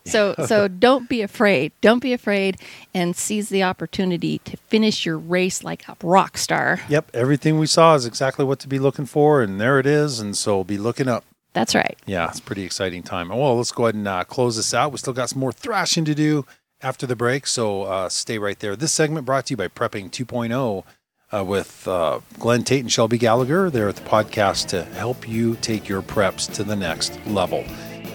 So 0.05 0.35
so 0.45 0.67
don't 0.87 1.07
be 1.09 1.21
afraid. 1.21 1.71
Don't 1.81 1.99
be 2.01 2.13
afraid 2.13 2.57
and 2.93 3.15
seize 3.15 3.49
the 3.49 3.63
opportunity 3.63 4.39
to 4.45 4.57
finish 4.67 5.05
your 5.05 5.17
race 5.17 5.63
like 5.63 5.87
a 5.87 5.95
rock 6.03 6.37
star. 6.37 6.81
Yep, 6.89 7.11
everything 7.13 7.59
we 7.59 7.67
saw 7.67 7.95
is 7.95 8.05
exactly 8.05 8.43
what 8.45 8.59
to 8.59 8.67
be 8.67 8.79
looking 8.79 9.05
for, 9.05 9.41
and 9.41 9.59
there 9.61 9.79
it 9.79 9.85
is. 9.85 10.19
And 10.19 10.35
so 10.35 10.63
be 10.63 10.77
looking 10.77 11.07
up. 11.07 11.23
That's 11.53 11.73
right. 11.73 11.97
Yeah, 12.05 12.29
it's 12.29 12.39
a 12.39 12.43
pretty 12.43 12.63
exciting 12.63 13.01
time. 13.03 13.29
Well, 13.29 13.57
let's 13.57 13.71
go 13.71 13.85
ahead 13.85 13.95
and 13.95 14.07
uh, 14.07 14.23
close 14.25 14.57
this 14.57 14.73
out. 14.73 14.91
We 14.91 14.97
still 14.99 15.13
got 15.13 15.29
some 15.29 15.39
more 15.39 15.51
thrashing 15.51 16.05
to 16.05 16.13
do 16.13 16.45
after 16.81 17.07
the 17.07 17.15
break, 17.15 17.47
so 17.47 17.83
uh, 17.83 18.09
stay 18.09 18.37
right 18.37 18.59
there. 18.59 18.75
This 18.75 18.93
segment 18.93 19.25
brought 19.25 19.47
to 19.47 19.53
you 19.53 19.57
by 19.57 19.67
Prepping 19.67 20.11
2.0 20.11 20.83
uh, 21.33 21.43
with 21.43 21.87
uh, 21.87 22.19
Glenn 22.39 22.63
Tate 22.63 22.81
and 22.81 22.91
Shelby 22.91 23.17
Gallagher. 23.17 23.69
They're 23.69 23.89
at 23.89 23.97
the 23.97 24.09
podcast 24.09 24.67
to 24.67 24.83
help 24.83 25.27
you 25.27 25.55
take 25.57 25.87
your 25.87 26.01
preps 26.01 26.51
to 26.53 26.63
the 26.63 26.75
next 26.75 27.19
level. 27.27 27.63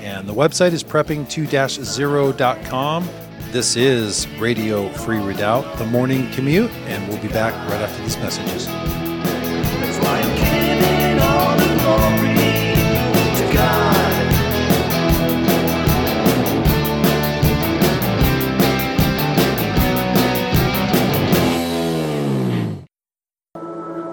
And 0.00 0.28
the 0.28 0.34
website 0.34 0.72
is 0.72 0.82
prepping2-0.com. 0.82 3.08
This 3.50 3.76
is 3.76 4.26
Radio 4.38 4.88
Free 4.90 5.18
Redoubt, 5.18 5.78
the 5.78 5.86
morning 5.86 6.30
commute, 6.32 6.70
and 6.86 7.06
we'll 7.08 7.20
be 7.20 7.28
back 7.28 7.52
right 7.70 7.80
after 7.80 8.02
these 8.02 8.16
messages. 8.16 8.66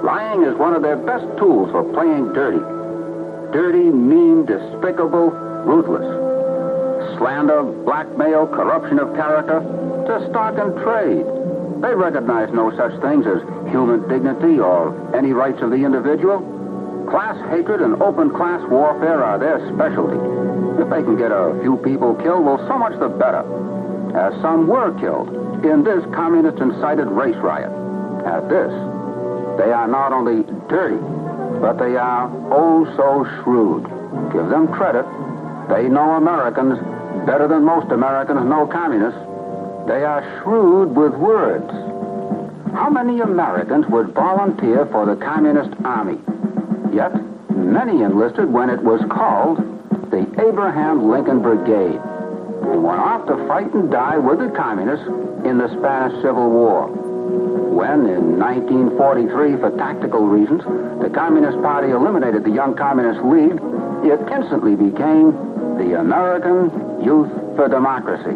Lying 0.10 0.42
is 0.42 0.58
one 0.58 0.74
of 0.74 0.82
their 0.82 0.98
best 0.98 1.30
tools 1.38 1.70
for 1.70 1.86
playing 1.94 2.34
dirty. 2.34 2.58
Dirty, 3.54 3.94
mean, 3.94 4.44
despicable, 4.44 5.30
ruthless. 5.70 6.02
Slander, 7.20 7.62
blackmail, 7.86 8.48
corruption 8.48 8.98
of 8.98 9.14
character, 9.14 9.62
to 9.62 10.28
stock 10.34 10.58
and 10.58 10.74
trade. 10.82 11.30
They 11.86 11.94
recognize 11.94 12.50
no 12.50 12.74
such 12.74 12.90
things 13.06 13.30
as 13.30 13.38
human 13.70 14.10
dignity 14.10 14.58
or 14.58 14.98
any 15.16 15.32
rights 15.32 15.62
of 15.62 15.70
the 15.70 15.86
individual. 15.86 16.42
Class 17.06 17.38
hatred 17.54 17.82
and 17.82 18.02
open 18.02 18.34
class 18.34 18.66
warfare 18.68 19.24
are 19.24 19.38
their 19.38 19.62
specialty. 19.78 20.18
If 20.82 20.90
they 20.90 21.06
can 21.06 21.22
get 21.22 21.30
a 21.30 21.54
few 21.62 21.78
people 21.86 22.16
killed, 22.16 22.50
well, 22.50 22.58
so 22.66 22.80
much 22.80 22.98
the 22.98 23.10
better. 23.10 23.46
As 24.18 24.34
some 24.42 24.66
were 24.66 24.90
killed 25.00 25.30
in 25.64 25.84
this 25.84 26.02
communist 26.18 26.58
incited 26.58 27.06
race 27.14 27.38
riot. 27.38 27.70
At 28.26 28.50
this, 28.50 28.74
they 29.60 29.74
are 29.74 29.90
not 29.90 30.14
only 30.14 30.44
dirty, 30.70 30.96
but 31.60 31.74
they 31.78 31.98
are 31.98 32.32
oh 32.50 32.88
so 32.96 33.28
shrewd. 33.44 33.84
Give 34.32 34.48
them 34.48 34.70
credit. 34.72 35.04
They 35.68 35.90
know 35.90 36.16
Americans 36.16 36.80
better 37.28 37.46
than 37.46 37.66
most 37.66 37.92
Americans 37.92 38.48
know 38.48 38.66
communists. 38.68 39.20
They 39.86 40.06
are 40.08 40.24
shrewd 40.40 40.96
with 40.96 41.14
words. 41.14 41.70
How 42.74 42.90
many 42.90 43.20
Americans 43.20 43.86
would 43.90 44.14
volunteer 44.14 44.86
for 44.86 45.06
the 45.06 45.18
Communist 45.18 45.76
Army? 45.84 46.18
Yet, 46.96 47.12
many 47.52 48.02
enlisted 48.02 48.48
when 48.48 48.70
it 48.70 48.82
was 48.82 49.02
called 49.12 49.58
the 50.10 50.24
Abraham 50.40 51.12
Lincoln 51.12 51.42
Brigade 51.42 52.00
and 52.00 52.82
went 52.82 53.00
off 53.02 53.28
to 53.28 53.36
fight 53.46 53.74
and 53.74 53.92
die 53.92 54.18
with 54.18 54.40
the 54.40 54.56
Communists 54.56 55.06
in 55.44 55.58
the 55.58 55.68
Spanish 55.68 56.16
Civil 56.22 56.50
War. 56.50 57.59
When, 57.80 58.08
in 58.08 58.38
1943, 58.38 59.56
for 59.56 59.72
tactical 59.78 60.28
reasons, 60.28 60.64
the 61.02 61.10
Communist 61.10 61.62
Party 61.62 61.92
eliminated 61.92 62.44
the 62.44 62.52
Young 62.52 62.76
Communist 62.76 63.24
League, 63.24 63.56
it 64.04 64.20
instantly 64.30 64.76
became 64.76 65.32
the 65.80 65.98
American 65.98 67.02
Youth 67.02 67.32
for 67.56 67.70
Democracy. 67.70 68.36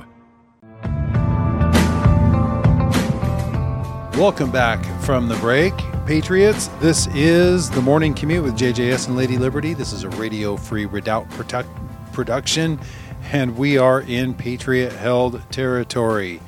Welcome 4.21 4.51
back 4.51 4.85
from 5.01 5.27
the 5.27 5.35
break, 5.37 5.73
Patriots. 6.05 6.67
This 6.79 7.07
is 7.15 7.71
the 7.71 7.81
morning 7.81 8.13
commute 8.13 8.43
with 8.43 8.55
JJS 8.55 9.07
and 9.07 9.17
Lady 9.17 9.35
Liberty. 9.39 9.73
This 9.73 9.93
is 9.93 10.03
a 10.03 10.09
radio 10.09 10.55
free 10.55 10.85
Redoubt 10.85 11.27
product- 11.31 11.67
production, 12.13 12.79
and 13.31 13.57
we 13.57 13.79
are 13.79 14.01
in 14.01 14.35
Patriot 14.35 14.93
held 14.93 15.41
territory. 15.51 16.39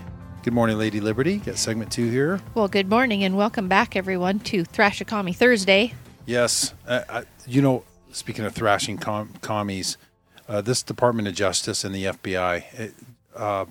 Good 0.44 0.54
morning, 0.54 0.78
Lady 0.78 1.02
Liberty. 1.02 1.38
Got 1.38 1.58
segment 1.58 1.92
two 1.92 2.12
here. 2.12 2.40
Well, 2.54 2.68
good 2.68 2.92
morning 2.92 3.24
and 3.24 3.36
welcome 3.36 3.68
back, 3.68 3.96
everyone, 3.96 4.38
to 4.42 4.64
Thrashakami 4.66 5.36
Thursday. 5.36 5.96
Yes. 6.28 6.76
Uh, 6.88 7.02
I, 7.10 7.24
you 7.48 7.64
know, 7.64 7.86
speaking 8.12 8.46
of 8.46 8.54
thrashing 8.54 9.00
com- 9.00 9.34
commies, 9.42 9.98
uh, 10.48 10.62
this 10.62 10.84
Department 10.84 11.28
of 11.28 11.34
Justice 11.34 11.84
and 11.84 11.96
the 11.96 12.06
FBI, 12.06 12.66
it, 12.74 12.94
uh, 13.36 13.66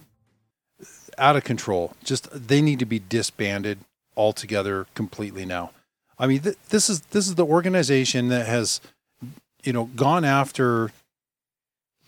out 1.19 1.37
of 1.37 1.45
control. 1.45 1.95
Just 2.03 2.29
they 2.33 2.61
need 2.61 2.81
to 2.81 2.85
be 2.85 2.99
disbanded 2.99 3.79
altogether 4.17 4.87
completely 4.95 5.45
now. 5.45 5.71
I 6.19 6.27
mean, 6.27 6.41
th- 6.41 6.57
this 6.69 6.89
is 6.91 7.01
this 7.11 7.27
is 7.27 7.35
the 7.35 7.45
organization 7.47 8.29
that 8.29 8.47
has, 8.47 8.81
you 9.65 9.73
know, 9.73 9.87
gone 9.97 10.25
after 10.25 10.93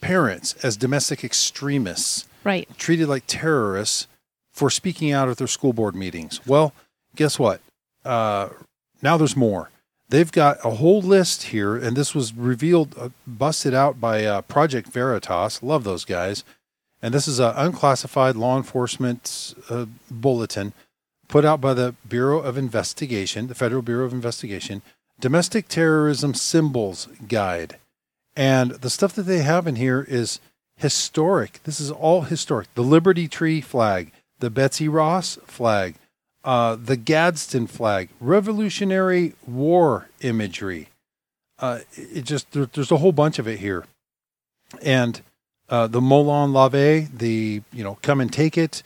parents 0.01 0.55
as 0.65 0.77
domestic 0.77 1.25
extremists 1.25 2.27
Right. 2.45 2.69
treated 2.79 3.09
like 3.09 3.25
terrorists 3.27 4.07
for 4.53 4.69
speaking 4.71 5.11
out 5.13 5.29
at 5.29 5.39
their 5.39 5.47
school 5.47 5.73
board 5.73 5.95
meetings. 5.95 6.41
Well, 6.47 6.73
guess 7.17 7.39
what? 7.39 7.61
Uh, 8.05 8.51
now 9.03 9.17
there's 9.17 9.37
more. 9.37 9.71
They've 10.11 10.31
got 10.31 10.59
a 10.65 10.71
whole 10.71 11.01
list 11.01 11.45
here, 11.45 11.75
and 11.77 11.97
this 11.97 12.15
was 12.15 12.35
revealed, 12.35 12.95
uh, 12.99 13.09
busted 13.27 13.73
out 13.73 13.99
by 14.01 14.25
uh, 14.27 14.43
Project 14.43 14.89
Veritas. 14.89 15.63
Love 15.63 15.83
those 15.85 16.05
guys. 16.05 16.45
And 17.01 17.13
this 17.15 17.27
is 17.27 17.39
an 17.39 17.53
unclassified 17.57 18.37
law 18.37 18.57
enforcement 18.57 19.55
uh, 19.71 19.87
bulletin 20.11 20.73
put 21.29 21.45
out 21.45 21.61
by 21.61 21.75
the 21.75 21.95
Bureau 22.09 22.41
of 22.41 22.57
Investigation, 22.57 23.47
the 23.47 23.55
Federal 23.55 23.83
Bureau 23.83 24.05
of 24.05 24.13
Investigation, 24.13 24.83
Domestic 25.21 25.69
Terrorism 25.69 26.35
Symbols 26.35 27.09
Guide. 27.29 27.79
And 28.37 28.73
the 28.73 28.91
stuff 28.91 29.15
that 29.15 29.23
they 29.23 29.43
have 29.43 29.67
in 29.67 29.77
here 29.77 30.05
is 30.09 30.41
historic. 30.77 31.63
This 31.65 31.81
is 31.81 31.91
all 31.91 32.23
historic. 32.23 32.73
The 32.75 32.83
Liberty 32.83 33.29
Tree 33.29 33.61
flag, 33.61 34.13
the 34.41 34.51
Betsy 34.51 34.89
Ross 34.89 35.39
flag, 35.47 35.95
uh, 36.43 36.77
the 36.77 36.97
Gadsden 36.97 37.67
flag, 37.67 38.11
Revolutionary 38.21 39.35
War 39.47 40.09
imagery. 40.21 40.89
Uh, 41.59 41.81
it 41.95 42.23
just 42.23 42.51
there, 42.53 42.67
there's 42.67 42.91
a 42.91 42.99
whole 42.99 43.13
bunch 43.13 43.39
of 43.39 43.47
it 43.47 43.61
here, 43.61 43.87
and 44.83 45.23
uh, 45.69 45.87
the 45.87 46.01
Molon 46.01 46.53
Labe, 46.53 47.09
the 47.17 47.63
you 47.73 47.85
know 47.85 47.97
come 48.03 48.21
and 48.21 48.33
take 48.33 48.59
it, 48.59 48.83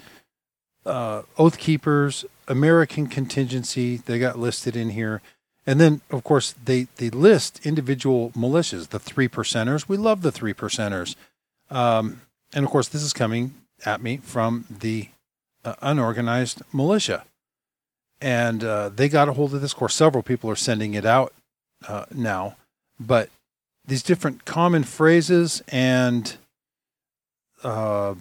uh, 0.89 1.23
Oath 1.37 1.59
Keepers, 1.59 2.25
American 2.49 3.07
Contingency. 3.07 3.99
They 3.99 4.19
got 4.19 4.39
listed 4.39 4.75
in 4.75 4.91
here. 4.91 5.21
And 5.67 5.79
then, 5.79 6.01
of 6.11 6.25
course, 6.25 6.55
they, 6.65 6.89
they 6.97 7.11
list 7.11 7.65
individual 7.65 8.31
militias, 8.31 8.89
the 8.89 8.99
three 8.99 9.29
percenters. 9.29 9.87
We 9.87 9.99
love 9.99 10.23
the 10.23 10.33
three 10.33 10.55
percenters. 10.55 11.15
Um, 11.71 12.23
and 12.55 12.65
of 12.65 12.71
course, 12.71 12.89
this 12.89 13.03
is 13.03 13.13
coming 13.13 13.55
at 13.85 14.01
me 14.01 14.17
from 14.17 14.65
the 14.71 15.11
uh, 15.65 15.75
unorganized 15.83 16.63
militia. 16.73 17.25
And 18.21 18.65
uh, 18.65 18.89
they 18.89 19.09
got 19.09 19.29
a 19.29 19.35
hold 19.35 19.55
of 19.55 19.61
this. 19.61 19.73
Of 19.73 19.79
course, 19.79 19.95
several 19.95 20.23
people 20.23 20.51
are 20.51 20.57
sending 20.57 20.95
it 20.95 21.05
out 21.05 21.35
uh, 21.87 22.07
now. 22.13 22.57
But 22.99 23.29
these 23.87 24.03
different 24.03 24.45
common 24.45 24.85
phrases 24.85 25.63
and 25.69 26.37
uh, 27.63 28.15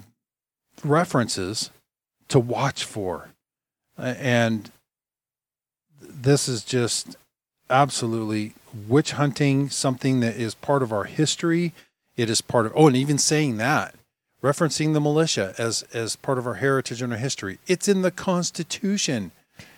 references 0.84 1.72
to 2.30 2.40
watch 2.40 2.84
for. 2.84 3.30
And 3.98 4.72
this 6.02 6.48
is 6.48 6.64
just 6.64 7.18
absolutely 7.70 8.54
witch 8.88 9.12
hunting, 9.14 9.70
something 9.70 10.20
that 10.20 10.36
is 10.36 10.56
part 10.56 10.84
of 10.84 10.92
our 10.92 11.06
history. 11.06 11.74
It 12.16 12.30
is 12.30 12.42
part 12.42 12.66
of, 12.66 12.74
oh, 12.76 12.88
and 12.88 12.96
even 12.96 13.18
saying 13.18 13.58
that, 13.58 13.96
referencing 14.44 14.94
the 14.94 15.02
militia 15.02 15.54
as, 15.58 15.84
as 15.94 16.16
part 16.16 16.38
of 16.38 16.48
our 16.48 16.56
heritage 16.56 17.02
and 17.02 17.14
our 17.14 17.20
history. 17.20 17.60
It's 17.68 17.88
in 17.88 18.02
the 18.02 18.12
Constitution. 18.12 19.32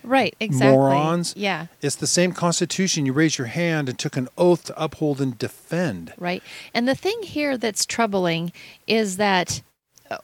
Right. 0.04 0.36
Exactly. 0.40 0.76
Morons. 0.76 1.34
Yeah. 1.38 1.68
It's 1.82 1.96
the 1.96 2.08
same 2.08 2.34
Constitution. 2.34 3.06
You 3.06 3.14
raised 3.14 3.38
your 3.38 3.48
hand 3.48 3.90
and 3.90 3.98
took 3.98 4.18
an 4.18 4.28
oath 4.38 4.66
to 4.66 4.82
uphold 4.82 5.22
and 5.22 5.38
defend. 5.38 6.14
Right. 6.18 6.44
And 6.74 6.88
the 6.88 6.96
thing 6.96 7.24
here 7.24 7.58
that's 7.58 7.86
troubling 7.86 8.52
is 8.88 9.18
that 9.18 9.62
uh, 10.12 10.18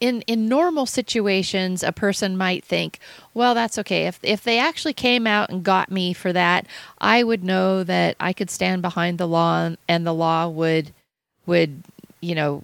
in 0.00 0.22
in 0.22 0.46
normal 0.48 0.86
situations 0.86 1.82
a 1.82 1.92
person 1.92 2.36
might 2.36 2.64
think, 2.64 2.98
well, 3.34 3.54
that's 3.54 3.78
okay. 3.78 4.06
If 4.06 4.18
if 4.22 4.42
they 4.42 4.58
actually 4.58 4.92
came 4.94 5.26
out 5.26 5.50
and 5.50 5.62
got 5.62 5.90
me 5.90 6.12
for 6.12 6.32
that, 6.32 6.66
I 6.98 7.22
would 7.22 7.42
know 7.44 7.82
that 7.84 8.16
I 8.20 8.32
could 8.32 8.50
stand 8.50 8.82
behind 8.82 9.18
the 9.18 9.28
law 9.28 9.70
and, 9.88 10.06
the 10.06 10.12
law 10.14 10.48
would 10.48 10.92
would, 11.46 11.82
you 12.20 12.34
know, 12.34 12.62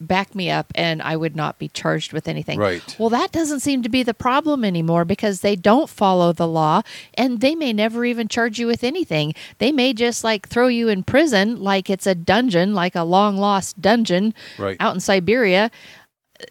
back 0.00 0.34
me 0.34 0.50
up 0.50 0.70
and 0.76 1.02
I 1.02 1.16
would 1.16 1.34
not 1.34 1.58
be 1.58 1.68
charged 1.68 2.12
with 2.12 2.28
anything. 2.28 2.58
Right. 2.58 2.96
Well, 2.98 3.08
that 3.10 3.32
doesn't 3.32 3.60
seem 3.60 3.82
to 3.82 3.88
be 3.88 4.02
the 4.02 4.14
problem 4.14 4.64
anymore 4.64 5.04
because 5.04 5.40
they 5.40 5.56
don't 5.56 5.88
follow 5.88 6.32
the 6.32 6.46
law 6.46 6.82
and 7.14 7.40
they 7.40 7.54
may 7.56 7.72
never 7.72 8.04
even 8.04 8.28
charge 8.28 8.58
you 8.60 8.66
with 8.66 8.84
anything. 8.84 9.34
They 9.58 9.72
may 9.72 9.92
just 9.92 10.22
like 10.22 10.48
throw 10.48 10.68
you 10.68 10.88
in 10.88 11.02
prison 11.02 11.60
like 11.60 11.90
it's 11.90 12.06
a 12.06 12.14
dungeon, 12.14 12.74
like 12.74 12.94
a 12.94 13.02
long 13.02 13.36
lost 13.38 13.80
dungeon 13.80 14.34
Right. 14.58 14.76
out 14.78 14.94
in 14.94 15.00
Siberia 15.00 15.70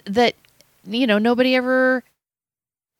that 0.06 0.36
you 0.86 1.06
know 1.08 1.18
nobody 1.18 1.56
ever 1.56 2.04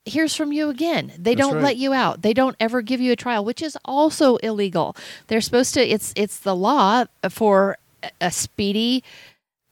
hears 0.06 0.36
from 0.36 0.52
you 0.52 0.70
again. 0.70 1.12
They 1.18 1.36
That's 1.36 1.48
don't 1.48 1.56
right. 1.58 1.64
let 1.64 1.78
you 1.78 1.94
out. 1.94 2.22
They 2.22 2.34
don't 2.34 2.56
ever 2.60 2.82
give 2.82 3.00
you 3.02 3.12
a 3.12 3.16
trial, 3.16 3.46
which 3.46 3.62
is 3.62 3.78
also 3.86 4.38
illegal. 4.38 4.96
They're 5.28 5.42
supposed 5.42 5.74
to 5.76 5.82
it's 5.82 6.14
it's 6.16 6.40
the 6.40 6.56
law 6.56 7.06
for 7.30 7.78
a- 8.04 8.12
a 8.22 8.32
speedy 8.32 9.04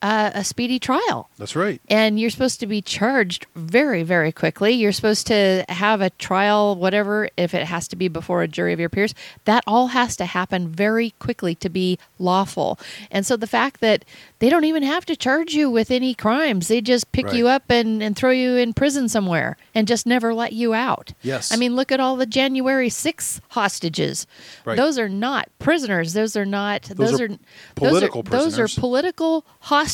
uh, 0.01 0.31
a 0.33 0.43
speedy 0.45 0.79
trial 0.79 1.29
That's 1.37 1.57
right. 1.57 1.81
and 1.89 2.17
you're 2.17 2.29
supposed 2.29 2.61
to 2.61 2.67
be 2.67 2.81
charged 2.81 3.47
very 3.53 4.01
very 4.01 4.31
quickly 4.31 4.71
you're 4.71 4.93
supposed 4.93 5.27
to 5.27 5.65
have 5.67 5.99
a 5.99 6.09
trial 6.11 6.73
whatever 6.77 7.27
if 7.35 7.53
it 7.53 7.65
has 7.65 7.85
to 7.89 7.97
be 7.97 8.07
before 8.07 8.41
a 8.41 8.47
jury 8.47 8.71
of 8.71 8.79
your 8.79 8.87
peers 8.87 9.13
that 9.43 9.61
all 9.67 9.87
has 9.87 10.15
to 10.15 10.25
happen 10.25 10.69
very 10.69 11.09
quickly 11.19 11.53
to 11.55 11.67
be 11.67 11.99
lawful 12.17 12.79
and 13.11 13.25
so 13.25 13.35
the 13.35 13.45
fact 13.45 13.81
that 13.81 14.05
they 14.39 14.49
don't 14.49 14.63
even 14.63 14.83
have 14.83 15.05
to 15.05 15.17
charge 15.17 15.53
you 15.53 15.69
with 15.69 15.91
any 15.91 16.13
crimes 16.13 16.69
they 16.69 16.79
just 16.79 17.11
pick 17.11 17.25
Right. 17.25 17.35
you 17.35 17.49
up 17.49 17.63
and, 17.69 18.01
and 18.01 18.15
throw 18.15 18.31
you 18.31 18.55
in 18.55 18.73
prison 18.73 19.09
somewhere 19.09 19.57
and 19.75 19.85
just 19.85 20.05
never 20.05 20.33
let 20.33 20.53
you 20.53 20.73
out 20.73 21.11
Yes. 21.21 21.51
i 21.51 21.57
mean 21.57 21.75
look 21.75 21.91
at 21.91 21.99
all 21.99 22.15
the 22.15 22.25
january 22.25 22.87
6th 22.89 23.41
hostages 23.49 24.25
Right. 24.63 24.77
those 24.77 24.97
are 24.97 25.09
not 25.09 25.49
prisoners 25.59 26.13
those 26.13 26.37
are 26.37 26.45
not 26.45 26.83
those, 26.83 27.19
are 27.19 27.25
are, 27.25 27.37
political 27.75 28.23
those 28.23 28.57
are, 28.57 28.61
those 28.61 28.77
are 28.77 28.79
political 28.79 29.45
hostages 29.59 29.88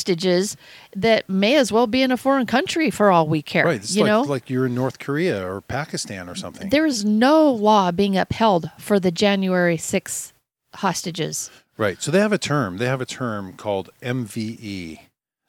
that 0.94 1.28
may 1.28 1.56
as 1.56 1.72
well 1.72 1.86
be 1.86 2.02
in 2.02 2.10
a 2.10 2.16
foreign 2.16 2.46
country 2.46 2.90
for 2.90 3.10
all 3.10 3.26
we 3.26 3.42
care. 3.42 3.66
Right. 3.66 3.76
It's 3.76 3.94
you 3.94 4.02
like, 4.02 4.08
know, 4.08 4.22
like 4.22 4.50
you're 4.50 4.66
in 4.66 4.74
North 4.74 4.98
Korea 4.98 5.46
or 5.46 5.60
Pakistan 5.60 6.28
or 6.28 6.34
something. 6.34 6.70
there 6.70 6.86
is 6.86 7.04
no 7.04 7.50
law 7.50 7.90
being 7.90 8.16
upheld 8.16 8.70
for 8.78 9.00
the 9.00 9.10
January 9.10 9.76
6th 9.76 10.32
hostages. 10.76 11.50
Right. 11.76 12.00
So 12.02 12.10
they 12.10 12.20
have 12.20 12.32
a 12.32 12.38
term. 12.38 12.78
They 12.78 12.86
have 12.86 13.00
a 13.00 13.06
term 13.06 13.52
called 13.54 13.90
MVE. 14.02 15.00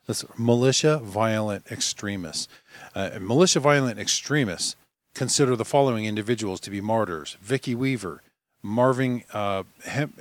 That's 0.05 0.25
militia 0.37 0.99
violent 0.99 1.65
extremists. 1.69 2.47
Uh, 2.95 3.11
militia 3.19 3.59
violent 3.59 3.99
extremists 3.99 4.75
consider 5.13 5.55
the 5.55 5.65
following 5.65 6.05
individuals 6.05 6.59
to 6.61 6.69
be 6.69 6.79
martyrs 6.79 7.37
Vicki 7.41 7.75
Weaver, 7.75 8.21
Marvin 8.61 9.23
uh, 9.33 9.63
Hem- 9.83 10.13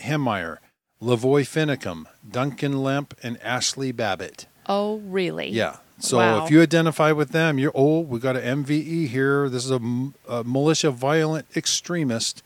Heemeyer, 0.00 0.58
Lavoy 1.02 1.42
Finicum, 1.42 2.04
Duncan 2.28 2.82
Lemp, 2.82 3.14
and 3.22 3.40
Ashli 3.40 3.94
Babbitt. 3.94 4.46
Oh, 4.66 4.98
really? 4.98 5.48
Yeah. 5.48 5.76
So 5.98 6.18
Wow. 6.18 6.44
if 6.44 6.50
you 6.50 6.62
identify 6.62 7.12
with 7.12 7.30
them, 7.30 7.58
you're 7.58 7.72
oh, 7.74 8.00
we 8.00 8.18
got 8.20 8.36
an 8.36 8.64
MVE 8.64 9.08
here. 9.08 9.48
This 9.48 9.64
is 9.64 9.70
a 9.70 10.44
militia 10.44 10.90
violent 10.90 11.46
extremist. 11.56 12.42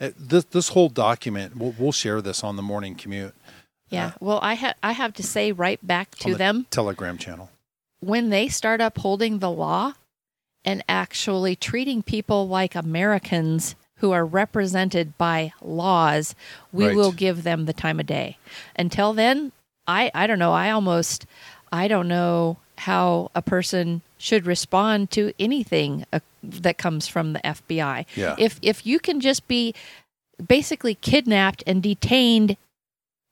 Uh, 0.00 0.10
This 0.18 0.44
this 0.44 0.68
whole 0.68 0.88
document, 0.88 1.56
we'll, 1.56 1.74
we'll 1.78 1.92
share 1.92 2.20
this 2.22 2.42
on 2.44 2.56
the 2.56 2.62
morning 2.62 2.94
commute 2.94 3.34
Yeah. 3.88 4.12
Well, 4.20 4.38
I 4.42 4.54
have 4.54 4.74
I 4.82 4.92
have 4.92 5.12
to 5.14 5.22
say 5.22 5.50
right 5.52 5.84
back 5.84 6.12
to 6.16 6.32
the 6.32 6.38
them 6.38 6.66
Telegram 6.70 7.18
channel. 7.18 7.50
when 8.00 8.30
they 8.30 8.48
start 8.48 8.80
upholding 8.80 9.38
the 9.40 9.50
law 9.50 9.94
and 10.64 10.82
actually 10.88 11.56
treating 11.56 12.02
people 12.02 12.46
like 12.48 12.74
Americans 12.76 13.74
who 14.02 14.10
are 14.10 14.26
represented 14.26 15.16
by 15.16 15.52
laws, 15.62 16.34
we 16.72 16.88
Right. 16.88 16.96
will 16.96 17.12
give 17.12 17.44
them 17.44 17.64
the 17.66 17.72
time 17.72 17.98
of 18.00 18.06
day. 18.06 18.36
Until 18.76 19.12
then, 19.14 19.52
I 19.86 20.10
I 20.12 20.26
don't 20.26 20.38
know. 20.40 20.52
I 20.52 20.70
almost 20.70 21.24
I 21.72 21.88
don't 21.88 22.08
know 22.08 22.58
how 22.78 23.30
a 23.34 23.40
person 23.40 24.02
should 24.18 24.44
respond 24.44 25.10
to 25.12 25.32
anything 25.38 26.04
uh, 26.12 26.18
that 26.42 26.78
comes 26.78 27.06
from 27.06 27.32
the 27.32 27.40
FBI. 27.46 28.04
Yeah. 28.16 28.34
If 28.38 28.58
if 28.60 28.84
you 28.84 28.98
can 28.98 29.20
just 29.20 29.46
be 29.48 29.72
basically 30.44 30.96
kidnapped 30.96 31.62
and 31.66 31.80
detained 31.80 32.56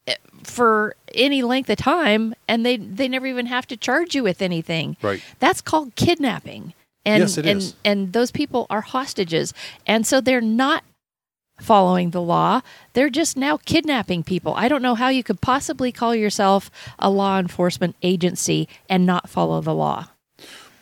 eh, 0.07 0.15
for 0.45 0.95
any 1.15 1.43
length 1.43 1.69
of 1.69 1.79
time 1.79 2.35
and 2.47 2.65
they 2.65 2.77
they 2.77 3.09
never 3.09 3.27
even 3.27 3.47
have 3.47 3.67
to 3.67 3.77
charge 3.77 4.15
you 4.15 4.23
with 4.23 4.41
anything. 4.41 4.97
Right. 5.03 5.21
That's 5.41 5.61
called 5.61 5.97
kidnapping. 5.97 6.75
And 7.05 7.23
Yes, 7.23 7.39
it 7.39 7.47
and 7.47 7.59
is. 7.61 7.75
and 7.85 8.13
those 8.13 8.31
people 8.31 8.67
are 8.69 8.83
hostages. 8.83 9.55
And 9.87 10.07
so 10.07 10.21
they're 10.21 10.41
not 10.41 10.85
following 11.59 12.11
the 12.11 12.21
law. 12.23 12.61
They're 12.95 13.11
just 13.11 13.37
now 13.37 13.59
kidnapping 13.59 14.23
people. 14.23 14.55
I 14.55 14.69
don't 14.69 14.83
know 14.83 14.95
how 14.95 15.09
you 15.09 15.23
could 15.23 15.41
possibly 15.41 15.93
call 15.93 16.15
yourself 16.15 16.71
a 16.99 17.11
law 17.11 17.39
enforcement 17.39 17.97
agency 18.03 18.69
and 18.89 19.05
not 19.07 19.29
follow 19.29 19.61
the 19.61 19.75
law. 19.75 20.09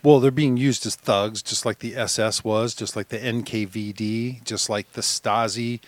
Well, 0.03 0.21
they're 0.21 0.31
being 0.31 0.55
used 0.55 0.85
as 0.85 0.95
thugs, 0.95 1.41
just 1.41 1.65
like 1.65 1.79
the 1.79 1.95
SS 1.97 2.43
was, 2.43 2.73
just 2.73 2.95
like 2.95 3.09
the 3.09 3.17
NKVD, 3.19 4.43
just 4.45 4.69
like 4.69 4.93
the 4.93 5.01
Stasi. 5.01 5.81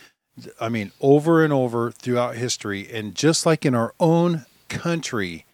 I 0.60 0.68
mean, 0.70 0.92
over 1.00 1.44
and 1.44 1.54
over 1.54 1.92
throughout 1.92 2.36
history, 2.36 2.90
and 2.92 3.16
just 3.16 3.46
like 3.46 3.66
in 3.66 3.74
our 3.76 3.94
own 4.00 4.46
country. 4.68 5.46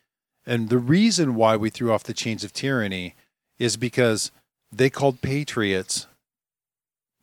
And 0.45 0.69
the 0.69 0.77
reason 0.79 1.35
why 1.35 1.55
we 1.57 1.69
threw 1.69 1.91
off 1.91 2.03
the 2.03 2.13
chains 2.13 2.43
of 2.43 2.53
tyranny 2.53 3.13
is 3.59 3.77
because 3.77 4.31
they 4.71 4.89
called 4.89 5.21
patriots 5.21 6.07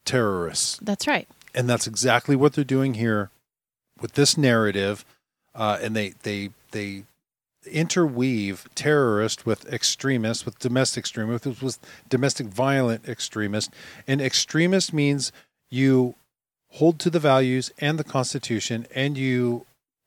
terrorists. 0.05 0.79
That's 0.83 1.07
right. 1.07 1.29
and 1.55 1.69
that's 1.69 1.87
exactly 1.87 2.37
what 2.37 2.53
they're 2.55 2.65
doing 2.65 2.95
here 2.95 3.31
with 4.01 4.15
this 4.15 4.37
narrative 4.37 5.05
uh, 5.55 5.79
and 5.81 5.95
they 5.95 6.15
they 6.23 6.51
they 6.73 7.05
interweave 7.71 8.69
terrorist 8.75 9.47
with 9.47 9.73
extremist 9.73 10.45
with 10.45 10.59
domestic 10.59 11.03
extremist 11.03 11.47
with, 11.47 11.63
with 11.63 11.79
domestic 12.09 12.47
violent 12.49 13.09
extremist 13.09 13.71
and 14.07 14.21
extremist 14.21 14.93
means 14.93 15.33
you 15.71 16.15
hold 16.73 16.99
to 16.99 17.09
the 17.09 17.21
values 17.21 17.73
and 17.79 17.99
the 17.99 18.05
constitution 18.05 18.87
and 18.95 19.17
you 19.17 19.65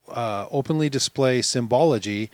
uh, 0.09 0.45
openly 0.51 0.89
display 0.89 1.41
symbology 1.41 2.29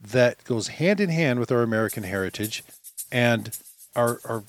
that 0.00 0.42
goes 0.44 0.68
hand 0.68 0.98
in 0.98 1.08
hand 1.10 1.38
with 1.38 1.52
our 1.52 1.62
american 1.62 2.02
heritage 2.02 2.64
and 3.12 3.56
our 3.96 4.20
our 4.24 4.44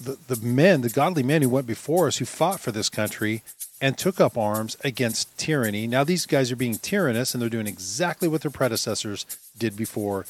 the, 0.00 0.18
the 0.26 0.44
men, 0.44 0.80
the 0.80 0.88
godly 0.88 1.22
men 1.22 1.42
who 1.42 1.48
went 1.48 1.66
before 1.66 2.08
us, 2.08 2.16
who 2.16 2.24
fought 2.24 2.60
for 2.60 2.72
this 2.72 2.88
country 2.88 3.42
and 3.80 3.98
took 3.98 4.20
up 4.20 4.38
arms 4.38 4.76
against 4.84 5.36
tyranny. 5.36 5.86
Now 5.86 6.04
these 6.04 6.26
guys 6.26 6.50
are 6.50 6.56
being 6.56 6.78
tyrannous 6.78 7.34
and 7.34 7.42
they're 7.42 7.50
doing 7.50 7.66
exactly 7.66 8.28
what 8.28 8.42
their 8.42 8.50
predecessors 8.50 9.26
did 9.58 9.76
before 9.76 10.24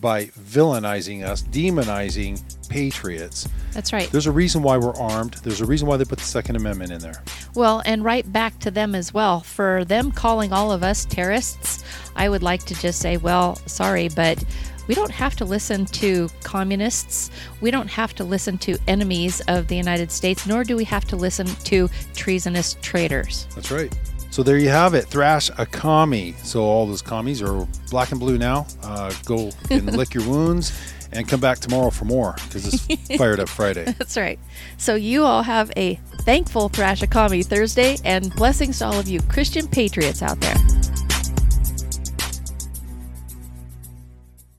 by 0.00 0.26
villainizing 0.26 1.24
us, 1.24 1.42
demonizing 1.42 2.40
patriots. 2.68 3.48
That's 3.72 3.92
right. 3.92 4.08
There's 4.10 4.26
a 4.26 4.32
reason 4.32 4.62
why 4.62 4.76
we're 4.76 4.94
armed. 4.94 5.34
There's 5.42 5.60
a 5.60 5.66
reason 5.66 5.88
why 5.88 5.96
they 5.96 6.04
put 6.04 6.18
the 6.18 6.24
Second 6.24 6.56
Amendment 6.56 6.92
in 6.92 7.00
there. 7.00 7.22
Well, 7.54 7.82
and 7.84 8.04
right 8.04 8.30
back 8.32 8.58
to 8.60 8.70
them 8.70 8.94
as 8.94 9.12
well. 9.12 9.40
For 9.40 9.84
them 9.84 10.12
calling 10.12 10.52
all 10.52 10.70
of 10.70 10.84
us 10.84 11.04
terrorists, 11.04 11.84
I 12.14 12.28
would 12.28 12.42
like 12.42 12.64
to 12.66 12.74
just 12.74 13.00
say, 13.00 13.16
well, 13.16 13.56
sorry, 13.66 14.08
but 14.08 14.42
we 14.88 14.94
don't 14.94 15.12
have 15.12 15.36
to 15.36 15.44
listen 15.44 15.86
to 15.86 16.28
communists. 16.42 17.30
We 17.60 17.70
don't 17.70 17.88
have 17.88 18.14
to 18.16 18.24
listen 18.24 18.58
to 18.58 18.76
enemies 18.88 19.40
of 19.42 19.68
the 19.68 19.76
United 19.76 20.10
States, 20.10 20.46
nor 20.46 20.64
do 20.64 20.76
we 20.76 20.84
have 20.84 21.04
to 21.06 21.16
listen 21.16 21.46
to 21.46 21.88
treasonous 22.14 22.76
traitors. 22.82 23.46
That's 23.54 23.70
right. 23.70 23.96
So 24.30 24.42
there 24.42 24.58
you 24.58 24.68
have 24.68 24.94
it. 24.94 25.06
Thrash 25.06 25.50
a 25.58 25.66
commie. 25.66 26.34
So 26.42 26.62
all 26.62 26.86
those 26.86 27.02
commies 27.02 27.42
are 27.42 27.66
black 27.90 28.10
and 28.10 28.20
blue 28.20 28.38
now. 28.38 28.66
Uh, 28.82 29.12
go 29.24 29.50
and 29.70 29.96
lick 29.96 30.14
your 30.14 30.28
wounds 30.28 30.72
and 31.12 31.26
come 31.26 31.40
back 31.40 31.58
tomorrow 31.58 31.90
for 31.90 32.04
more 32.04 32.34
because 32.44 32.86
it's 32.88 33.16
Fired 33.16 33.40
Up 33.40 33.48
Friday. 33.48 33.84
That's 33.98 34.16
right. 34.16 34.38
So 34.76 34.94
you 34.94 35.24
all 35.24 35.42
have 35.42 35.72
a 35.76 35.94
thankful 36.22 36.68
thrash 36.68 37.00
Thrashakami 37.00 37.44
Thursday 37.44 37.96
and 38.04 38.34
blessings 38.34 38.78
to 38.78 38.86
all 38.86 38.98
of 38.98 39.08
you 39.08 39.20
Christian 39.22 39.66
patriots 39.66 40.22
out 40.22 40.40
there. 40.40 40.56